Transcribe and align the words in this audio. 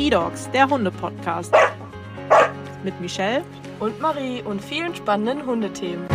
E-Dogs, 0.00 0.48
der 0.52 0.70
Hunde-Podcast. 0.70 1.52
Mit 2.84 3.00
Michelle 3.00 3.44
und 3.80 4.00
Marie 4.00 4.42
und 4.42 4.62
vielen 4.62 4.94
spannenden 4.94 5.44
Hundethemen. 5.44 6.06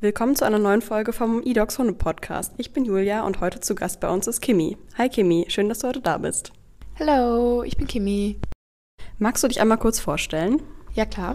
Willkommen 0.00 0.36
zu 0.36 0.44
einer 0.44 0.60
neuen 0.60 0.80
Folge 0.80 1.12
vom 1.12 1.42
E-Dogs 1.44 1.76
Hunde 1.76 1.94
Podcast. 1.94 2.54
Ich 2.56 2.72
bin 2.72 2.84
Julia 2.84 3.26
und 3.26 3.40
heute 3.40 3.58
zu 3.58 3.74
Gast 3.74 3.98
bei 3.98 4.08
uns 4.08 4.28
ist 4.28 4.40
Kimi. 4.40 4.76
Hi 4.96 5.08
Kimi, 5.08 5.46
schön, 5.48 5.68
dass 5.68 5.80
du 5.80 5.88
heute 5.88 6.00
da 6.00 6.18
bist. 6.18 6.52
Hallo, 7.00 7.64
ich 7.64 7.76
bin 7.76 7.88
Kimi. 7.88 8.38
Magst 9.18 9.42
du 9.42 9.48
dich 9.48 9.60
einmal 9.60 9.78
kurz 9.78 9.98
vorstellen? 9.98 10.62
Ja, 10.94 11.04
klar. 11.04 11.34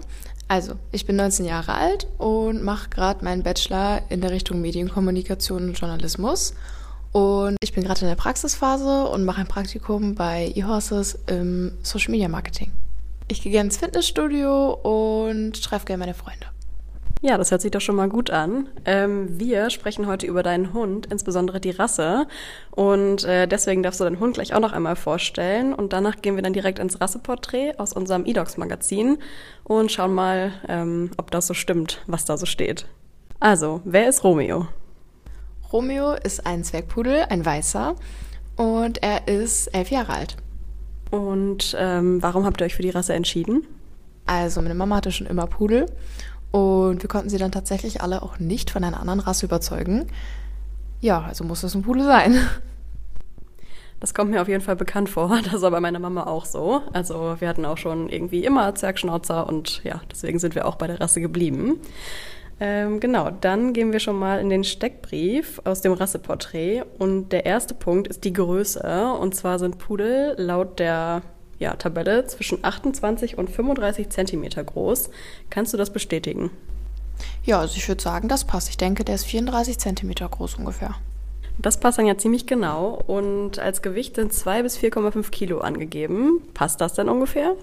Also, 0.51 0.73
ich 0.91 1.05
bin 1.05 1.15
19 1.15 1.45
Jahre 1.45 1.75
alt 1.75 2.07
und 2.17 2.61
mache 2.61 2.89
gerade 2.89 3.23
meinen 3.23 3.41
Bachelor 3.41 4.01
in 4.09 4.19
der 4.19 4.31
Richtung 4.31 4.59
Medienkommunikation 4.59 5.69
und 5.69 5.79
Journalismus. 5.79 6.55
Und 7.13 7.55
ich 7.61 7.71
bin 7.71 7.85
gerade 7.85 8.01
in 8.01 8.07
der 8.07 8.17
Praxisphase 8.17 9.05
und 9.05 9.23
mache 9.23 9.39
ein 9.39 9.47
Praktikum 9.47 10.13
bei 10.13 10.51
eHorses 10.53 11.17
im 11.27 11.71
Social 11.83 12.11
Media 12.11 12.27
Marketing. 12.27 12.73
Ich 13.29 13.41
gehe 13.41 13.53
gerne 13.53 13.67
ins 13.67 13.77
Fitnessstudio 13.77 14.73
und 14.73 15.53
treffe 15.63 15.85
gerne 15.85 15.99
meine 15.99 16.13
Freunde. 16.13 16.47
Ja, 17.23 17.37
das 17.37 17.51
hört 17.51 17.61
sich 17.61 17.69
doch 17.69 17.81
schon 17.81 17.95
mal 17.95 18.09
gut 18.09 18.31
an. 18.31 18.67
Ähm, 18.83 19.39
wir 19.39 19.69
sprechen 19.69 20.07
heute 20.07 20.25
über 20.25 20.41
deinen 20.41 20.73
Hund, 20.73 21.05
insbesondere 21.05 21.59
die 21.59 21.69
Rasse. 21.69 22.25
Und 22.71 23.23
äh, 23.25 23.47
deswegen 23.47 23.83
darfst 23.83 23.99
du 23.99 24.05
deinen 24.05 24.19
Hund 24.19 24.33
gleich 24.33 24.55
auch 24.55 24.59
noch 24.59 24.73
einmal 24.73 24.95
vorstellen. 24.95 25.71
Und 25.75 25.93
danach 25.93 26.23
gehen 26.23 26.35
wir 26.35 26.41
dann 26.41 26.53
direkt 26.53 26.79
ins 26.79 26.99
Rasseporträt 26.99 27.75
aus 27.77 27.93
unserem 27.93 28.25
eDogs-Magazin 28.25 29.19
und 29.63 29.91
schauen 29.91 30.15
mal, 30.15 30.51
ähm, 30.67 31.11
ob 31.17 31.29
das 31.29 31.45
so 31.45 31.53
stimmt, 31.53 32.01
was 32.07 32.25
da 32.25 32.37
so 32.37 32.47
steht. 32.47 32.87
Also, 33.39 33.81
wer 33.85 34.09
ist 34.09 34.23
Romeo? 34.23 34.67
Romeo 35.71 36.13
ist 36.13 36.47
ein 36.47 36.63
Zwergpudel, 36.63 37.25
ein 37.29 37.45
weißer. 37.45 37.95
Und 38.55 39.03
er 39.03 39.27
ist 39.27 39.67
elf 39.67 39.91
Jahre 39.91 40.13
alt. 40.13 40.37
Und 41.11 41.75
ähm, 41.77 42.23
warum 42.23 42.45
habt 42.45 42.61
ihr 42.61 42.65
euch 42.65 42.75
für 42.75 42.81
die 42.81 42.89
Rasse 42.89 43.13
entschieden? 43.13 43.67
Also, 44.25 44.59
meine 44.61 44.75
Mama 44.75 44.95
hatte 44.95 45.11
schon 45.11 45.27
immer 45.27 45.45
Pudel. 45.45 45.85
Und 46.51 47.01
wir 47.01 47.07
konnten 47.07 47.29
sie 47.29 47.37
dann 47.37 47.51
tatsächlich 47.51 48.01
alle 48.01 48.21
auch 48.21 48.39
nicht 48.39 48.69
von 48.69 48.83
einer 48.83 48.99
anderen 48.99 49.21
Rasse 49.21 49.45
überzeugen. 49.45 50.07
Ja, 50.99 51.21
also 51.21 51.43
muss 51.43 51.63
es 51.63 51.73
ein 51.73 51.81
Pudel 51.81 52.03
sein. 52.03 52.37
Das 54.01 54.15
kommt 54.15 54.31
mir 54.31 54.41
auf 54.41 54.47
jeden 54.47 54.61
Fall 54.61 54.75
bekannt 54.75 55.09
vor. 55.09 55.39
Das 55.51 55.61
war 55.61 55.71
bei 55.71 55.79
meiner 55.79 55.99
Mama 55.99 56.25
auch 56.25 56.45
so. 56.45 56.81
Also 56.91 57.35
wir 57.39 57.47
hatten 57.47 57.65
auch 57.65 57.77
schon 57.77 58.09
irgendwie 58.09 58.43
immer 58.43 58.73
Zwergschnauzer 58.75 59.47
und 59.47 59.83
ja, 59.83 60.01
deswegen 60.11 60.39
sind 60.39 60.55
wir 60.55 60.67
auch 60.67 60.75
bei 60.75 60.87
der 60.87 60.99
Rasse 60.99 61.21
geblieben. 61.21 61.79
Ähm, 62.59 62.99
genau, 62.99 63.31
dann 63.31 63.73
gehen 63.73 63.91
wir 63.91 63.99
schon 63.99 64.19
mal 64.19 64.39
in 64.39 64.49
den 64.49 64.63
Steckbrief 64.63 65.61
aus 65.63 65.81
dem 65.81 65.93
Rasseporträt. 65.93 66.83
Und 66.99 67.29
der 67.29 67.45
erste 67.45 67.73
Punkt 67.73 68.07
ist 68.07 68.23
die 68.23 68.33
Größe. 68.33 69.13
Und 69.19 69.33
zwar 69.35 69.57
sind 69.57 69.79
Pudel 69.79 70.35
laut 70.37 70.79
der 70.79 71.21
ja, 71.61 71.75
Tabelle 71.75 72.25
zwischen 72.25 72.63
28 72.63 73.37
und 73.37 73.49
35 73.49 74.09
Zentimeter 74.09 74.63
groß. 74.63 75.11
Kannst 75.51 75.71
du 75.73 75.77
das 75.77 75.91
bestätigen? 75.91 76.49
Ja, 77.45 77.59
also 77.59 77.77
ich 77.77 77.87
würde 77.87 78.01
sagen, 78.01 78.27
das 78.27 78.45
passt. 78.45 78.69
Ich 78.69 78.77
denke, 78.77 79.05
der 79.05 79.15
ist 79.15 79.25
34 79.25 79.77
Zentimeter 79.77 80.27
groß 80.27 80.55
ungefähr. 80.55 80.95
Das 81.59 81.79
passt 81.79 81.99
dann 81.99 82.07
ja 82.07 82.17
ziemlich 82.17 82.47
genau. 82.47 82.99
Und 83.05 83.59
als 83.59 83.83
Gewicht 83.83 84.15
sind 84.15 84.33
2 84.33 84.63
bis 84.63 84.77
4,5 84.79 85.29
Kilo 85.29 85.59
angegeben. 85.59 86.41
Passt 86.55 86.81
das 86.81 86.95
denn 86.95 87.09
ungefähr? 87.09 87.55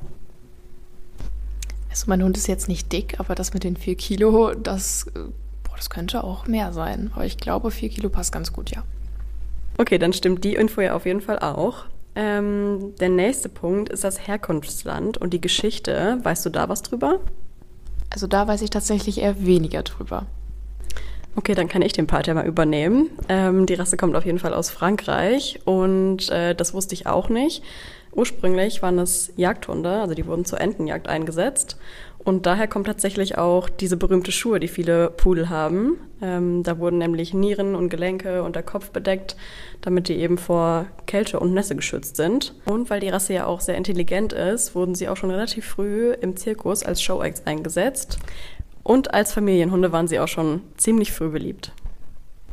Also 1.91 2.05
mein 2.07 2.23
Hund 2.23 2.37
ist 2.37 2.47
jetzt 2.47 2.69
nicht 2.69 2.93
dick, 2.93 3.19
aber 3.19 3.35
das 3.35 3.53
mit 3.53 3.65
den 3.65 3.77
4 3.77 3.97
Kilo, 3.97 4.55
das, 4.55 5.09
äh, 5.17 5.19
boah, 5.65 5.77
das 5.77 5.91
könnte 5.91 6.23
auch 6.23 6.47
mehr 6.47 6.73
sein. 6.73 7.11
Aber 7.17 7.25
ich 7.25 7.37
glaube, 7.37 7.73
4 7.73 7.89
Kilo 7.89 8.11
passt 8.11 8.31
ganz 8.31 8.53
gut, 8.53 8.71
ja. 8.71 8.85
Okay, 9.77 9.99
dann 9.99 10.13
stimmt 10.13 10.45
die 10.45 10.55
Info 10.55 10.81
ja 10.81 10.95
auf 10.95 11.05
jeden 11.05 11.21
Fall 11.21 11.41
auch. 11.41 11.87
Ähm, 12.15 12.95
der 13.01 13.09
nächste 13.09 13.49
Punkt 13.49 13.91
ist 13.91 14.05
das 14.05 14.27
Herkunftsland 14.27 15.19
und 15.19 15.33
die 15.33 15.41
Geschichte. 15.41 16.19
Weißt 16.23 16.45
du 16.47 16.51
da 16.51 16.69
was 16.69 16.83
drüber? 16.83 17.21
Also 18.11 18.27
da 18.27 18.49
weiß 18.49 18.63
ich 18.63 18.71
tatsächlich 18.71 19.21
eher 19.21 19.45
weniger 19.45 19.83
drüber. 19.83 20.27
Okay, 21.37 21.55
dann 21.55 21.69
kann 21.69 21.83
ich 21.83 21.93
den 21.93 22.09
Part 22.09 22.27
ja 22.27 22.35
mal 22.35 22.47
übernehmen. 22.47 23.11
Ähm, 23.29 23.67
die 23.67 23.75
Rasse 23.75 23.97
kommt 23.97 24.17
auf 24.17 24.25
jeden 24.27 24.41
Fall 24.41 24.55
aus 24.55 24.71
Frankreich 24.71 25.61
und 25.65 26.29
äh, 26.31 26.55
das 26.55 26.75
wusste 26.75 26.95
ich 26.95 27.07
auch 27.07 27.29
nicht. 27.29 27.63
Ursprünglich 28.11 28.83
waren 28.83 28.99
es 28.99 29.33
Jagdhunde, 29.37 30.01
also 30.01 30.15
die 30.15 30.27
wurden 30.27 30.45
zur 30.45 30.61
Entenjagd 30.61 31.07
eingesetzt. 31.09 31.77
Und 32.25 32.47
daher 32.47 32.69
kommt 32.69 32.87
tatsächlich 32.87 33.39
auch 33.39 33.69
diese 33.69 33.97
berühmte 33.97 34.33
Schuhe, 34.33 34.61
die 34.61 34.69
viele 34.69 35.11
Pudel 35.11 35.49
haben. 35.49 35.99
Ähm, 36.21 36.63
da 36.63 36.79
wurden 36.79 36.99
nämlich 36.99 37.33
Nieren 37.33 37.75
und 37.75 37.89
Gelenke 37.89 38.43
und 38.43 38.57
der 38.57 38.63
Kopf 38.63 38.91
bedeckt, 38.91 39.37
damit 39.81 40.09
die 40.09 40.17
eben 40.17 40.37
vor 40.37 40.87
Kälte 41.07 41.39
und 41.41 41.55
Nässe 41.55 41.77
geschützt 41.77 42.17
sind. 42.17 42.55
Und 42.67 42.91
weil 42.91 43.01
die 43.01 43.09
Rasse 43.09 43.35
ja 43.35 43.47
auch 43.47 43.61
sehr 43.61 43.77
intelligent 43.77 44.33
ist, 44.33 44.75
wurden 44.75 44.95
sie 44.95 45.09
auch 45.09 45.17
schon 45.17 45.31
relativ 45.31 45.65
früh 45.65 46.13
im 46.13 46.37
Zirkus 46.37 46.83
als 46.83 47.01
Show-Acts 47.01 47.47
eingesetzt. 47.47 48.19
Und 48.83 49.15
als 49.15 49.33
Familienhunde 49.33 49.93
waren 49.93 50.09
sie 50.09 50.19
auch 50.19 50.29
schon 50.29 50.63
ziemlich 50.77 51.13
früh 51.13 51.29
beliebt. 51.29 51.73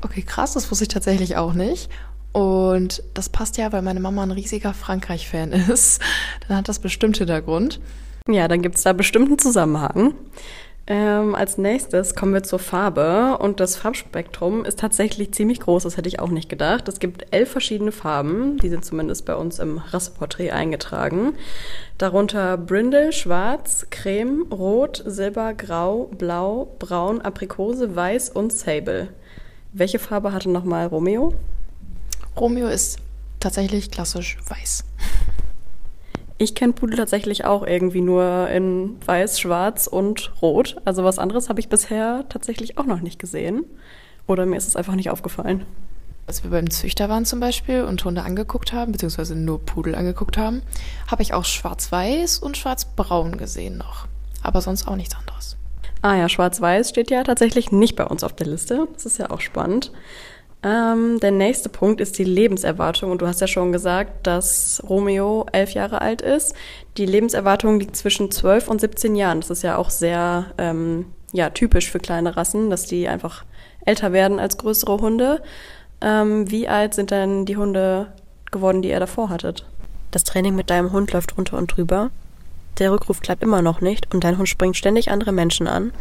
Okay, 0.02 0.22
krass, 0.22 0.54
das 0.54 0.70
wusste 0.70 0.84
ich 0.84 0.90
tatsächlich 0.90 1.38
auch 1.38 1.54
nicht. 1.54 1.90
Und 2.34 3.02
das 3.14 3.30
passt 3.30 3.58
ja, 3.58 3.72
weil 3.72 3.82
meine 3.82 4.02
Mama 4.02 4.22
ein 4.22 4.32
riesiger 4.32 4.74
Frankreich-Fan 4.74 5.52
ist. 5.70 6.02
Dann 6.48 6.58
hat 6.58 6.70
das 6.70 6.80
bestimmt 6.80 7.18
Hintergrund. 7.18 7.80
Ja, 8.28 8.48
dann 8.48 8.64
gibt 8.64 8.76
es 8.76 8.82
da 8.82 8.92
bestimmten 8.94 9.38
Zusammenhang. 9.38 10.16
Ähm, 10.88 11.36
als 11.36 11.60
nächstes 11.60 12.16
kommen 12.16 12.34
wir 12.34 12.42
zur 12.42 12.58
Farbe 12.58 13.38
und 13.38 13.60
das 13.60 13.76
Farbspektrum 13.76 14.66
ist 14.66 14.80
tatsächlich 14.80 15.32
ziemlich 15.32 15.60
groß, 15.60 15.84
das 15.84 15.98
hätte 15.98 16.10
ich 16.10 16.20
auch 16.20 16.30
nicht 16.30 16.50
gedacht. 16.50 16.88
Es 16.88 17.00
gibt 17.00 17.28
elf 17.30 17.52
verschiedene 17.52 17.92
Farben, 17.92 18.58
die 18.58 18.70
sind 18.70 18.84
zumindest 18.84 19.26
bei 19.26 19.36
uns 19.36 19.60
im 19.60 19.78
Rasseporträt 19.78 20.52
eingetragen. 20.52 21.34
Darunter 22.00 22.58
Brindle, 22.58 23.14
Schwarz, 23.14 23.86
Creme, 23.92 24.48
Rot, 24.52 25.04
Silber, 25.06 25.54
Grau, 25.54 26.10
Blau, 26.18 26.76
Braun, 26.80 27.22
Aprikose, 27.22 27.96
Weiß 27.96 28.30
und 28.30 28.52
Sable. 28.52 29.10
Welche 29.72 30.00
Farbe 30.00 30.34
hatte 30.34 30.50
nochmal 30.50 30.88
Romeo? 30.88 31.36
Romeo 32.36 32.70
ist 32.70 32.98
tatsächlich 33.40 33.92
klassisch 33.92 34.38
weiß. 34.48 34.84
Ich 36.46 36.54
kenne 36.54 36.74
Pudel 36.74 36.96
tatsächlich 36.96 37.44
auch 37.44 37.66
irgendwie 37.66 38.02
nur 38.02 38.48
in 38.50 38.98
weiß, 39.04 39.40
schwarz 39.40 39.88
und 39.88 40.32
rot. 40.44 40.76
Also 40.86 41.04
was 41.04 41.18
anderes 41.18 41.50
habe 41.50 41.60
ich 41.60 41.70
bisher 41.70 42.24
tatsächlich 42.30 42.78
auch 42.78 42.86
noch 42.86 43.02
nicht 43.02 43.18
gesehen. 43.18 43.66
Oder 44.28 44.46
mir 44.46 44.56
ist 44.56 44.68
es 44.68 44.76
einfach 44.76 44.94
nicht 44.94 45.10
aufgefallen. 45.10 45.66
Als 46.28 46.44
wir 46.44 46.52
beim 46.52 46.70
Züchter 46.70 47.10
waren 47.10 47.26
zum 47.26 47.40
Beispiel 47.40 47.82
und 47.82 48.06
Hunde 48.06 48.22
angeguckt 48.22 48.74
haben, 48.74 48.92
beziehungsweise 48.92 49.36
nur 49.36 49.60
Pudel 49.60 49.96
angeguckt 49.96 50.38
haben, 50.38 50.62
habe 51.08 51.24
ich 51.24 51.34
auch 51.34 51.46
schwarz-weiß 51.46 52.38
und 52.38 52.58
schwarz-braun 52.58 53.38
gesehen 53.38 53.80
noch. 53.80 54.06
Aber 54.44 54.62
sonst 54.62 54.88
auch 54.88 54.96
nichts 54.96 55.16
anderes. 55.16 55.58
Ah 56.04 56.16
ja, 56.16 56.30
schwarz-weiß 56.30 56.92
steht 56.92 57.10
ja 57.10 57.24
tatsächlich 57.24 57.72
nicht 57.72 57.96
bei 57.96 58.06
uns 58.06 58.24
auf 58.24 58.36
der 58.36 58.46
Liste. 58.46 58.88
Das 58.94 59.08
ist 59.08 59.18
ja 59.18 59.32
auch 59.32 59.42
spannend. 59.42 59.92
Ähm, 60.66 61.20
der 61.20 61.30
nächste 61.30 61.70
Punkt 61.70 62.02
ist 62.02 62.18
die 62.18 62.24
Lebenserwartung. 62.24 63.12
Und 63.12 63.22
du 63.22 63.28
hast 63.28 63.40
ja 63.40 63.48
schon 63.48 63.72
gesagt, 63.72 64.26
dass 64.26 64.82
Romeo 64.90 65.46
elf 65.52 65.72
Jahre 65.72 66.02
alt 66.02 66.24
ist. 66.24 66.56
Die 66.98 67.06
Lebenserwartung 67.06 67.80
liegt 67.80 67.96
zwischen 67.96 68.32
zwölf 68.32 68.68
und 68.68 68.82
17 68.82 69.16
Jahren. 69.16 69.42
Das 69.42 69.52
ist 69.52 69.62
ja 69.62 69.78
auch 69.78 69.92
sehr 69.92 70.48
ähm, 70.58 71.06
ja, 71.32 71.52
typisch 71.52 71.92
für 71.92 72.00
kleine 72.00 72.36
Rassen, 72.36 72.72
dass 72.72 72.88
die 72.88 73.08
einfach 73.08 73.46
älter 73.86 74.12
werden 74.12 74.40
als 74.40 74.58
größere 74.58 74.98
Hunde. 74.98 75.44
Ähm, 76.02 76.50
wie 76.50 76.68
alt 76.68 76.96
sind 76.96 77.12
denn 77.12 77.46
die 77.46 77.58
Hunde 77.58 78.08
geworden, 78.50 78.82
die 78.82 78.90
ihr 78.90 79.00
davor 79.00 79.30
hattet? 79.30 79.68
Das 80.10 80.24
Training 80.24 80.56
mit 80.56 80.72
deinem 80.72 80.92
Hund 80.92 81.12
läuft 81.12 81.38
runter 81.38 81.58
und 81.58 81.68
drüber. 81.68 82.10
Der 82.80 82.92
Rückruf 82.92 83.20
klappt 83.20 83.44
immer 83.44 83.62
noch 83.62 83.82
nicht 83.82 84.12
und 84.14 84.24
dein 84.24 84.40
Hund 84.40 84.50
springt 84.50 84.78
ständig 84.78 85.12
andere 85.12 85.32
Menschen 85.32 85.68
an. 85.68 85.92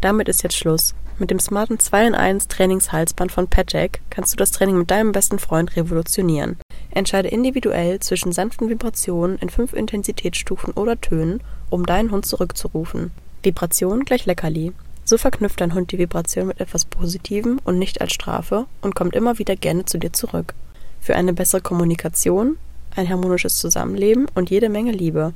Damit 0.00 0.28
ist 0.28 0.42
jetzt 0.42 0.56
Schluss. 0.56 0.94
Mit 1.18 1.30
dem 1.30 1.38
smarten 1.38 1.78
2 1.78 2.06
in 2.06 2.14
1 2.14 2.48
Trainingshalsband 2.48 3.30
von 3.30 3.46
Patek 3.46 4.00
kannst 4.08 4.32
du 4.32 4.36
das 4.38 4.52
Training 4.52 4.78
mit 4.78 4.90
deinem 4.90 5.12
besten 5.12 5.38
Freund 5.38 5.76
revolutionieren. 5.76 6.56
Entscheide 6.92 7.28
individuell 7.28 8.00
zwischen 8.00 8.32
sanften 8.32 8.70
Vibrationen 8.70 9.36
in 9.38 9.50
fünf 9.50 9.74
Intensitätsstufen 9.74 10.72
oder 10.72 10.98
Tönen, 10.98 11.42
um 11.68 11.84
deinen 11.84 12.10
Hund 12.10 12.24
zurückzurufen. 12.24 13.10
Vibration 13.42 14.04
gleich 14.06 14.24
Leckerli. 14.24 14.72
So 15.04 15.18
verknüpft 15.18 15.60
dein 15.60 15.74
Hund 15.74 15.92
die 15.92 15.98
Vibration 15.98 16.46
mit 16.46 16.60
etwas 16.60 16.86
Positivem 16.86 17.60
und 17.64 17.78
nicht 17.78 18.00
als 18.00 18.12
Strafe 18.12 18.64
und 18.80 18.94
kommt 18.94 19.14
immer 19.14 19.38
wieder 19.38 19.56
gerne 19.56 19.84
zu 19.84 19.98
dir 19.98 20.14
zurück. 20.14 20.54
Für 21.00 21.16
eine 21.16 21.34
bessere 21.34 21.60
Kommunikation, 21.60 22.56
ein 22.96 23.08
harmonisches 23.08 23.58
Zusammenleben 23.58 24.26
und 24.34 24.48
jede 24.48 24.70
Menge 24.70 24.92
Liebe. 24.92 25.34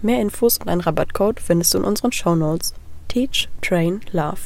Mehr 0.00 0.20
Infos 0.22 0.58
und 0.58 0.68
einen 0.68 0.80
Rabattcode 0.80 1.40
findest 1.40 1.74
du 1.74 1.78
in 1.78 1.84
unseren 1.84 2.12
Shownotes. 2.12 2.72
Teach, 3.08 3.48
Train, 3.62 4.00
Love. 4.12 4.40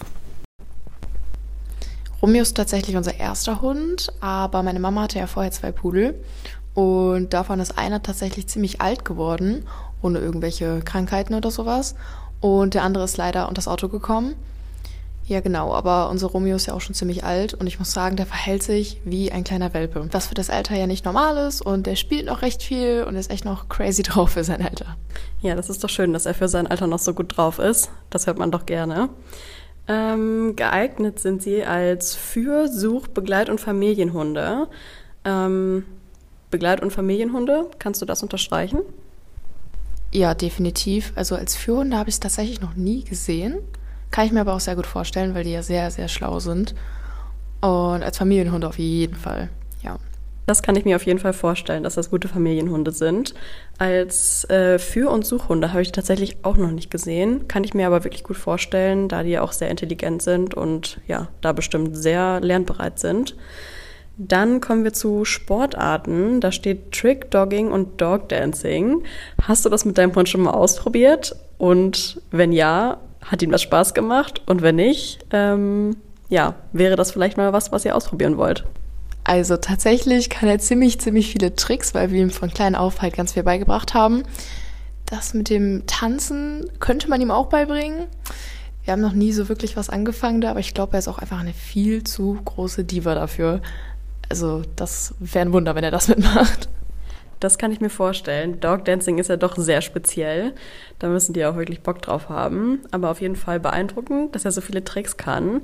Romeo 2.22 2.42
ist 2.42 2.56
tatsächlich 2.56 2.96
unser 2.96 3.18
erster 3.18 3.62
Hund, 3.62 4.12
aber 4.20 4.62
meine 4.62 4.80
Mama 4.80 5.02
hatte 5.02 5.18
ja 5.18 5.26
vorher 5.26 5.52
zwei 5.52 5.72
Pudel 5.72 6.14
und 6.74 7.32
davon 7.32 7.60
ist 7.60 7.78
einer 7.78 8.02
tatsächlich 8.02 8.46
ziemlich 8.46 8.80
alt 8.80 9.04
geworden, 9.04 9.66
ohne 10.02 10.18
irgendwelche 10.18 10.80
Krankheiten 10.80 11.34
oder 11.34 11.50
sowas. 11.50 11.94
Und 12.40 12.74
der 12.74 12.84
andere 12.84 13.04
ist 13.04 13.16
leider 13.16 13.48
unter 13.48 13.58
das 13.58 13.68
Auto 13.68 13.88
gekommen. 13.88 14.34
Ja, 15.30 15.38
genau, 15.38 15.72
aber 15.72 16.10
unser 16.10 16.26
Romeo 16.26 16.56
ist 16.56 16.66
ja 16.66 16.74
auch 16.74 16.80
schon 16.80 16.96
ziemlich 16.96 17.22
alt 17.22 17.54
und 17.54 17.68
ich 17.68 17.78
muss 17.78 17.92
sagen, 17.92 18.16
der 18.16 18.26
verhält 18.26 18.64
sich 18.64 19.00
wie 19.04 19.30
ein 19.30 19.44
kleiner 19.44 19.72
Welpe. 19.74 20.08
Was 20.10 20.26
für 20.26 20.34
das 20.34 20.50
Alter 20.50 20.74
ja 20.74 20.88
nicht 20.88 21.04
normal 21.04 21.46
ist 21.46 21.62
und 21.62 21.86
der 21.86 21.94
spielt 21.94 22.26
noch 22.26 22.42
recht 22.42 22.64
viel 22.64 23.04
und 23.06 23.14
ist 23.14 23.30
echt 23.30 23.44
noch 23.44 23.68
crazy 23.68 24.02
drauf 24.02 24.30
für 24.30 24.42
sein 24.42 24.60
Alter. 24.60 24.96
Ja, 25.40 25.54
das 25.54 25.70
ist 25.70 25.84
doch 25.84 25.88
schön, 25.88 26.12
dass 26.12 26.26
er 26.26 26.34
für 26.34 26.48
sein 26.48 26.66
Alter 26.66 26.88
noch 26.88 26.98
so 26.98 27.14
gut 27.14 27.36
drauf 27.36 27.60
ist. 27.60 27.92
Das 28.10 28.26
hört 28.26 28.38
man 28.38 28.50
doch 28.50 28.66
gerne. 28.66 29.08
Ähm, 29.86 30.56
geeignet 30.56 31.20
sind 31.20 31.44
sie 31.44 31.64
als 31.64 32.16
Für-, 32.16 32.66
Such-, 32.66 33.06
Begleit- 33.06 33.50
und 33.50 33.60
Familienhunde. 33.60 34.66
Ähm, 35.24 35.84
Begleit- 36.50 36.82
und 36.82 36.92
Familienhunde, 36.92 37.70
kannst 37.78 38.02
du 38.02 38.04
das 38.04 38.24
unterstreichen? 38.24 38.80
Ja, 40.10 40.34
definitiv. 40.34 41.12
Also 41.14 41.36
als 41.36 41.54
Führhunde 41.54 41.96
habe 41.96 42.08
ich 42.08 42.16
es 42.16 42.20
tatsächlich 42.20 42.60
noch 42.60 42.74
nie 42.74 43.04
gesehen. 43.04 43.60
Kann 44.10 44.26
ich 44.26 44.32
mir 44.32 44.40
aber 44.40 44.54
auch 44.54 44.60
sehr 44.60 44.76
gut 44.76 44.86
vorstellen, 44.86 45.34
weil 45.34 45.44
die 45.44 45.52
ja 45.52 45.62
sehr, 45.62 45.90
sehr 45.90 46.08
schlau 46.08 46.40
sind. 46.40 46.74
Und 47.60 48.02
als 48.02 48.18
Familienhunde 48.18 48.68
auf 48.68 48.78
jeden 48.78 49.14
Fall, 49.14 49.50
ja. 49.82 49.98
Das 50.46 50.62
kann 50.62 50.74
ich 50.74 50.84
mir 50.84 50.96
auf 50.96 51.06
jeden 51.06 51.20
Fall 51.20 51.32
vorstellen, 51.32 51.84
dass 51.84 51.94
das 51.94 52.10
gute 52.10 52.26
Familienhunde 52.26 52.90
sind. 52.90 53.34
Als 53.78 54.48
äh, 54.50 54.80
Für- 54.80 55.10
und 55.10 55.24
Suchhunde 55.24 55.70
habe 55.70 55.82
ich 55.82 55.92
tatsächlich 55.92 56.38
auch 56.42 56.56
noch 56.56 56.72
nicht 56.72 56.90
gesehen. 56.90 57.46
Kann 57.46 57.62
ich 57.62 57.72
mir 57.72 57.86
aber 57.86 58.02
wirklich 58.02 58.24
gut 58.24 58.36
vorstellen, 58.36 59.06
da 59.06 59.22
die 59.22 59.30
ja 59.30 59.42
auch 59.42 59.52
sehr 59.52 59.70
intelligent 59.70 60.22
sind 60.22 60.54
und 60.54 61.00
ja, 61.06 61.28
da 61.40 61.52
bestimmt 61.52 61.96
sehr 61.96 62.40
lernbereit 62.40 62.98
sind. 62.98 63.36
Dann 64.16 64.60
kommen 64.60 64.82
wir 64.82 64.92
zu 64.92 65.24
Sportarten. 65.24 66.40
Da 66.40 66.50
steht 66.50 66.92
Trick 66.92 67.30
Dogging 67.30 67.70
und 67.70 68.00
Dog 68.00 68.28
Dancing. 68.28 69.04
Hast 69.42 69.64
du 69.64 69.68
das 69.68 69.84
mit 69.84 69.98
deinem 69.98 70.14
Hund 70.14 70.28
schon 70.28 70.42
mal 70.42 70.50
ausprobiert? 70.50 71.36
Und 71.58 72.20
wenn 72.32 72.52
ja, 72.52 72.98
hat 73.22 73.42
ihm 73.42 73.50
das 73.50 73.62
Spaß 73.62 73.94
gemacht? 73.94 74.42
Und 74.46 74.62
wenn 74.62 74.76
nicht, 74.76 75.24
ähm, 75.32 75.96
ja, 76.28 76.54
wäre 76.72 76.96
das 76.96 77.10
vielleicht 77.12 77.36
mal 77.36 77.52
was, 77.52 77.72
was 77.72 77.84
ihr 77.84 77.96
ausprobieren 77.96 78.36
wollt? 78.36 78.64
Also 79.24 79.56
tatsächlich 79.56 80.30
kann 80.30 80.48
er 80.48 80.58
ziemlich, 80.58 81.00
ziemlich 81.00 81.32
viele 81.32 81.54
Tricks, 81.54 81.94
weil 81.94 82.10
wir 82.10 82.22
ihm 82.22 82.30
von 82.30 82.50
klein 82.50 82.74
auf 82.74 83.02
halt 83.02 83.14
ganz 83.14 83.32
viel 83.32 83.42
beigebracht 83.42 83.94
haben. 83.94 84.22
Das 85.06 85.34
mit 85.34 85.50
dem 85.50 85.86
Tanzen 85.86 86.70
könnte 86.78 87.08
man 87.08 87.20
ihm 87.20 87.30
auch 87.30 87.46
beibringen. 87.46 88.06
Wir 88.84 88.92
haben 88.92 89.02
noch 89.02 89.12
nie 89.12 89.32
so 89.32 89.48
wirklich 89.48 89.76
was 89.76 89.90
angefangen 89.90 90.40
da, 90.40 90.50
aber 90.50 90.60
ich 90.60 90.72
glaube, 90.72 90.94
er 90.94 91.00
ist 91.00 91.08
auch 91.08 91.18
einfach 91.18 91.40
eine 91.40 91.52
viel 91.52 92.04
zu 92.04 92.38
große 92.44 92.84
Diva 92.84 93.14
dafür. 93.14 93.60
Also 94.28 94.62
das 94.76 95.14
wäre 95.18 95.44
ein 95.44 95.52
Wunder, 95.52 95.74
wenn 95.74 95.84
er 95.84 95.90
das 95.90 96.08
mitmacht. 96.08 96.68
Das 97.40 97.56
kann 97.56 97.72
ich 97.72 97.80
mir 97.80 97.90
vorstellen. 97.90 98.60
Dog 98.60 98.84
Dancing 98.84 99.18
ist 99.18 99.28
ja 99.28 99.36
doch 99.36 99.56
sehr 99.56 99.80
speziell. 99.80 100.52
Da 100.98 101.08
müssen 101.08 101.32
die 101.32 101.44
auch 101.46 101.56
wirklich 101.56 101.80
Bock 101.80 102.02
drauf 102.02 102.28
haben. 102.28 102.80
Aber 102.90 103.10
auf 103.10 103.22
jeden 103.22 103.36
Fall 103.36 103.58
beeindruckend, 103.58 104.34
dass 104.34 104.44
er 104.44 104.52
so 104.52 104.60
viele 104.60 104.84
Tricks 104.84 105.16
kann. 105.16 105.62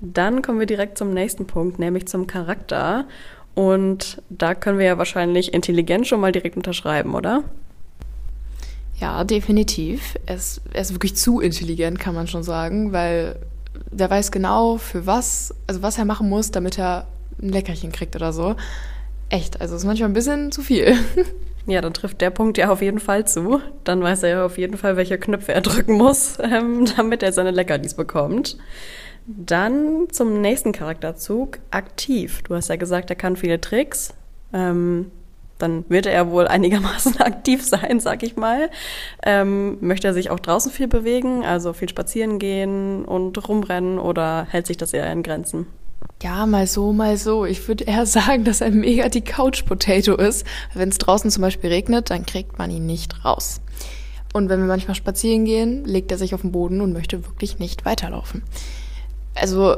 Dann 0.00 0.40
kommen 0.40 0.58
wir 0.58 0.66
direkt 0.66 0.96
zum 0.96 1.12
nächsten 1.12 1.46
Punkt, 1.46 1.78
nämlich 1.78 2.08
zum 2.08 2.26
Charakter. 2.26 3.06
Und 3.54 4.22
da 4.30 4.54
können 4.54 4.78
wir 4.78 4.86
ja 4.86 4.98
wahrscheinlich 4.98 5.52
intelligent 5.52 6.06
schon 6.06 6.20
mal 6.20 6.32
direkt 6.32 6.56
unterschreiben, 6.56 7.14
oder? 7.14 7.44
Ja, 9.00 9.22
definitiv. 9.22 10.16
Er 10.26 10.36
ist, 10.36 10.62
er 10.72 10.80
ist 10.80 10.92
wirklich 10.92 11.14
zu 11.14 11.40
intelligent, 11.40 12.00
kann 12.00 12.14
man 12.14 12.26
schon 12.26 12.42
sagen, 12.42 12.92
weil 12.92 13.36
der 13.90 14.10
weiß 14.10 14.32
genau, 14.32 14.78
für 14.78 15.06
was, 15.06 15.54
also 15.66 15.82
was 15.82 15.98
er 15.98 16.04
machen 16.04 16.28
muss, 16.28 16.50
damit 16.50 16.78
er 16.78 17.06
ein 17.40 17.50
Leckerchen 17.50 17.92
kriegt 17.92 18.16
oder 18.16 18.32
so. 18.32 18.56
Echt, 19.30 19.60
also 19.60 19.76
ist 19.76 19.84
manchmal 19.84 20.08
ein 20.08 20.14
bisschen 20.14 20.52
zu 20.52 20.62
viel. 20.62 20.96
Ja, 21.66 21.82
dann 21.82 21.92
trifft 21.92 22.22
der 22.22 22.30
Punkt 22.30 22.56
ja 22.56 22.70
auf 22.70 22.80
jeden 22.80 22.98
Fall 22.98 23.26
zu. 23.26 23.60
Dann 23.84 24.00
weiß 24.00 24.22
er 24.22 24.28
ja 24.30 24.46
auf 24.46 24.56
jeden 24.56 24.78
Fall, 24.78 24.96
welche 24.96 25.18
Knöpfe 25.18 25.52
er 25.52 25.60
drücken 25.60 25.98
muss, 25.98 26.38
ähm, 26.42 26.86
damit 26.96 27.22
er 27.22 27.30
seine 27.30 27.50
Leckerlis 27.50 27.92
bekommt. 27.92 28.56
Dann 29.26 30.06
zum 30.10 30.40
nächsten 30.40 30.72
Charakterzug, 30.72 31.58
aktiv. 31.70 32.40
Du 32.44 32.54
hast 32.54 32.68
ja 32.70 32.76
gesagt, 32.76 33.10
er 33.10 33.16
kann 33.16 33.36
viele 33.36 33.60
Tricks. 33.60 34.14
Ähm, 34.54 35.10
dann 35.58 35.84
wird 35.90 36.06
er 36.06 36.30
wohl 36.30 36.48
einigermaßen 36.48 37.16
aktiv 37.20 37.62
sein, 37.62 38.00
sag 38.00 38.22
ich 38.22 38.36
mal. 38.36 38.70
Ähm, 39.22 39.76
möchte 39.82 40.06
er 40.06 40.14
sich 40.14 40.30
auch 40.30 40.40
draußen 40.40 40.72
viel 40.72 40.88
bewegen, 40.88 41.44
also 41.44 41.74
viel 41.74 41.90
spazieren 41.90 42.38
gehen 42.38 43.04
und 43.04 43.46
rumrennen 43.46 43.98
oder 43.98 44.46
hält 44.48 44.66
sich 44.66 44.78
das 44.78 44.94
eher 44.94 45.12
in 45.12 45.22
Grenzen? 45.22 45.66
Ja, 46.22 46.46
mal 46.46 46.66
so, 46.66 46.92
mal 46.92 47.16
so. 47.16 47.46
Ich 47.46 47.66
würde 47.68 47.84
eher 47.84 48.06
sagen, 48.06 48.44
dass 48.44 48.60
er 48.60 48.70
mega 48.70 49.08
die 49.08 49.22
Couch-Potato 49.22 50.16
ist. 50.16 50.46
Wenn 50.74 50.88
es 50.88 50.98
draußen 50.98 51.30
zum 51.30 51.42
Beispiel 51.42 51.70
regnet, 51.70 52.10
dann 52.10 52.26
kriegt 52.26 52.58
man 52.58 52.70
ihn 52.70 52.86
nicht 52.86 53.24
raus. 53.24 53.60
Und 54.32 54.48
wenn 54.48 54.60
wir 54.60 54.66
manchmal 54.66 54.94
spazieren 54.94 55.44
gehen, 55.44 55.84
legt 55.84 56.10
er 56.10 56.18
sich 56.18 56.34
auf 56.34 56.42
den 56.42 56.52
Boden 56.52 56.80
und 56.80 56.92
möchte 56.92 57.24
wirklich 57.24 57.58
nicht 57.58 57.84
weiterlaufen. 57.84 58.42
Also, 59.34 59.76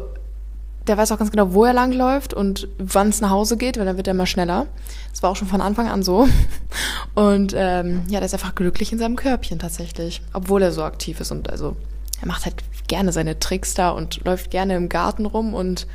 der 0.87 0.97
weiß 0.97 1.13
auch 1.13 1.19
ganz 1.19 1.31
genau, 1.31 1.53
wo 1.53 1.65
er 1.65 1.73
langläuft 1.73 2.35
und 2.35 2.67
wann 2.79 3.11
es 3.11 3.21
nach 3.21 3.31
Hause 3.31 3.57
geht, 3.57 3.79
weil 3.79 3.85
dann 3.85 3.97
wird 3.97 4.09
er 4.09 4.13
immer 4.13 4.27
schneller. 4.27 4.67
Das 5.13 5.23
war 5.23 5.31
auch 5.31 5.37
schon 5.37 5.47
von 5.47 5.61
Anfang 5.61 5.89
an 5.89 6.03
so. 6.03 6.27
Und 7.15 7.53
ähm, 7.57 8.03
ja, 8.09 8.19
der 8.19 8.27
ist 8.27 8.35
einfach 8.35 8.55
glücklich 8.55 8.93
in 8.93 8.99
seinem 8.99 9.17
Körbchen 9.17 9.59
tatsächlich, 9.59 10.23
obwohl 10.33 10.63
er 10.63 10.73
so 10.73 10.83
aktiv 10.83 11.21
ist 11.21 11.33
und 11.33 11.51
also 11.51 11.77
er 12.21 12.29
macht 12.29 12.45
halt 12.45 12.55
gerne 12.87 13.13
seine 13.13 13.39
Tricks 13.39 13.75
da 13.75 13.91
und 13.91 14.25
läuft 14.25 14.51
gerne 14.51 14.77
im 14.77 14.89
Garten 14.89 15.27
rum 15.27 15.53
und 15.53 15.87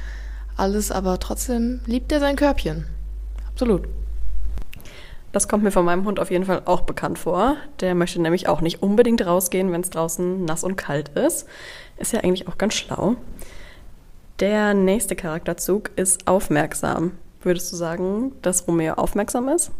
alles, 0.58 0.92
aber 0.92 1.20
trotzdem 1.20 1.82
liebt 1.86 2.12
er 2.12 2.20
sein 2.20 2.36
Körbchen. 2.36 2.86
Absolut. 3.48 3.88
Das 5.32 5.50
kommt 5.50 5.64
mir 5.64 5.72
von 5.72 5.84
meinem 5.84 6.06
Hund 6.06 6.20
auf 6.20 6.32
jeden 6.32 6.46
Fall 6.46 6.62
auch 6.64 6.82
bekannt 6.82 7.20
vor. 7.20 7.58
Der 7.82 7.94
möchte 7.94 8.22
nämlich 8.22 8.48
auch 8.48 8.62
nicht 8.62 8.82
unbedingt 8.82 9.26
rausgehen, 9.26 9.72
wenn 9.74 9.82
es 9.82 9.90
draußen 9.90 10.46
nass 10.46 10.64
und 10.64 10.78
kalt 10.78 11.10
ist. 11.10 11.46
Ist 11.98 12.14
ja 12.14 12.22
eigentlich 12.22 12.48
auch 12.48 12.58
ganz 12.58 12.74
schlau. 12.76 13.18
Der 14.40 14.74
nächste 14.74 15.16
Charakterzug 15.16 15.92
ist 15.98 16.28
aufmerksam. 16.28 17.12
Würdest 17.42 17.72
du 17.72 17.76
sagen, 17.76 18.32
dass 18.42 18.68
Romeo 18.68 18.94
aufmerksam 18.94 19.50
ist? 19.50 19.72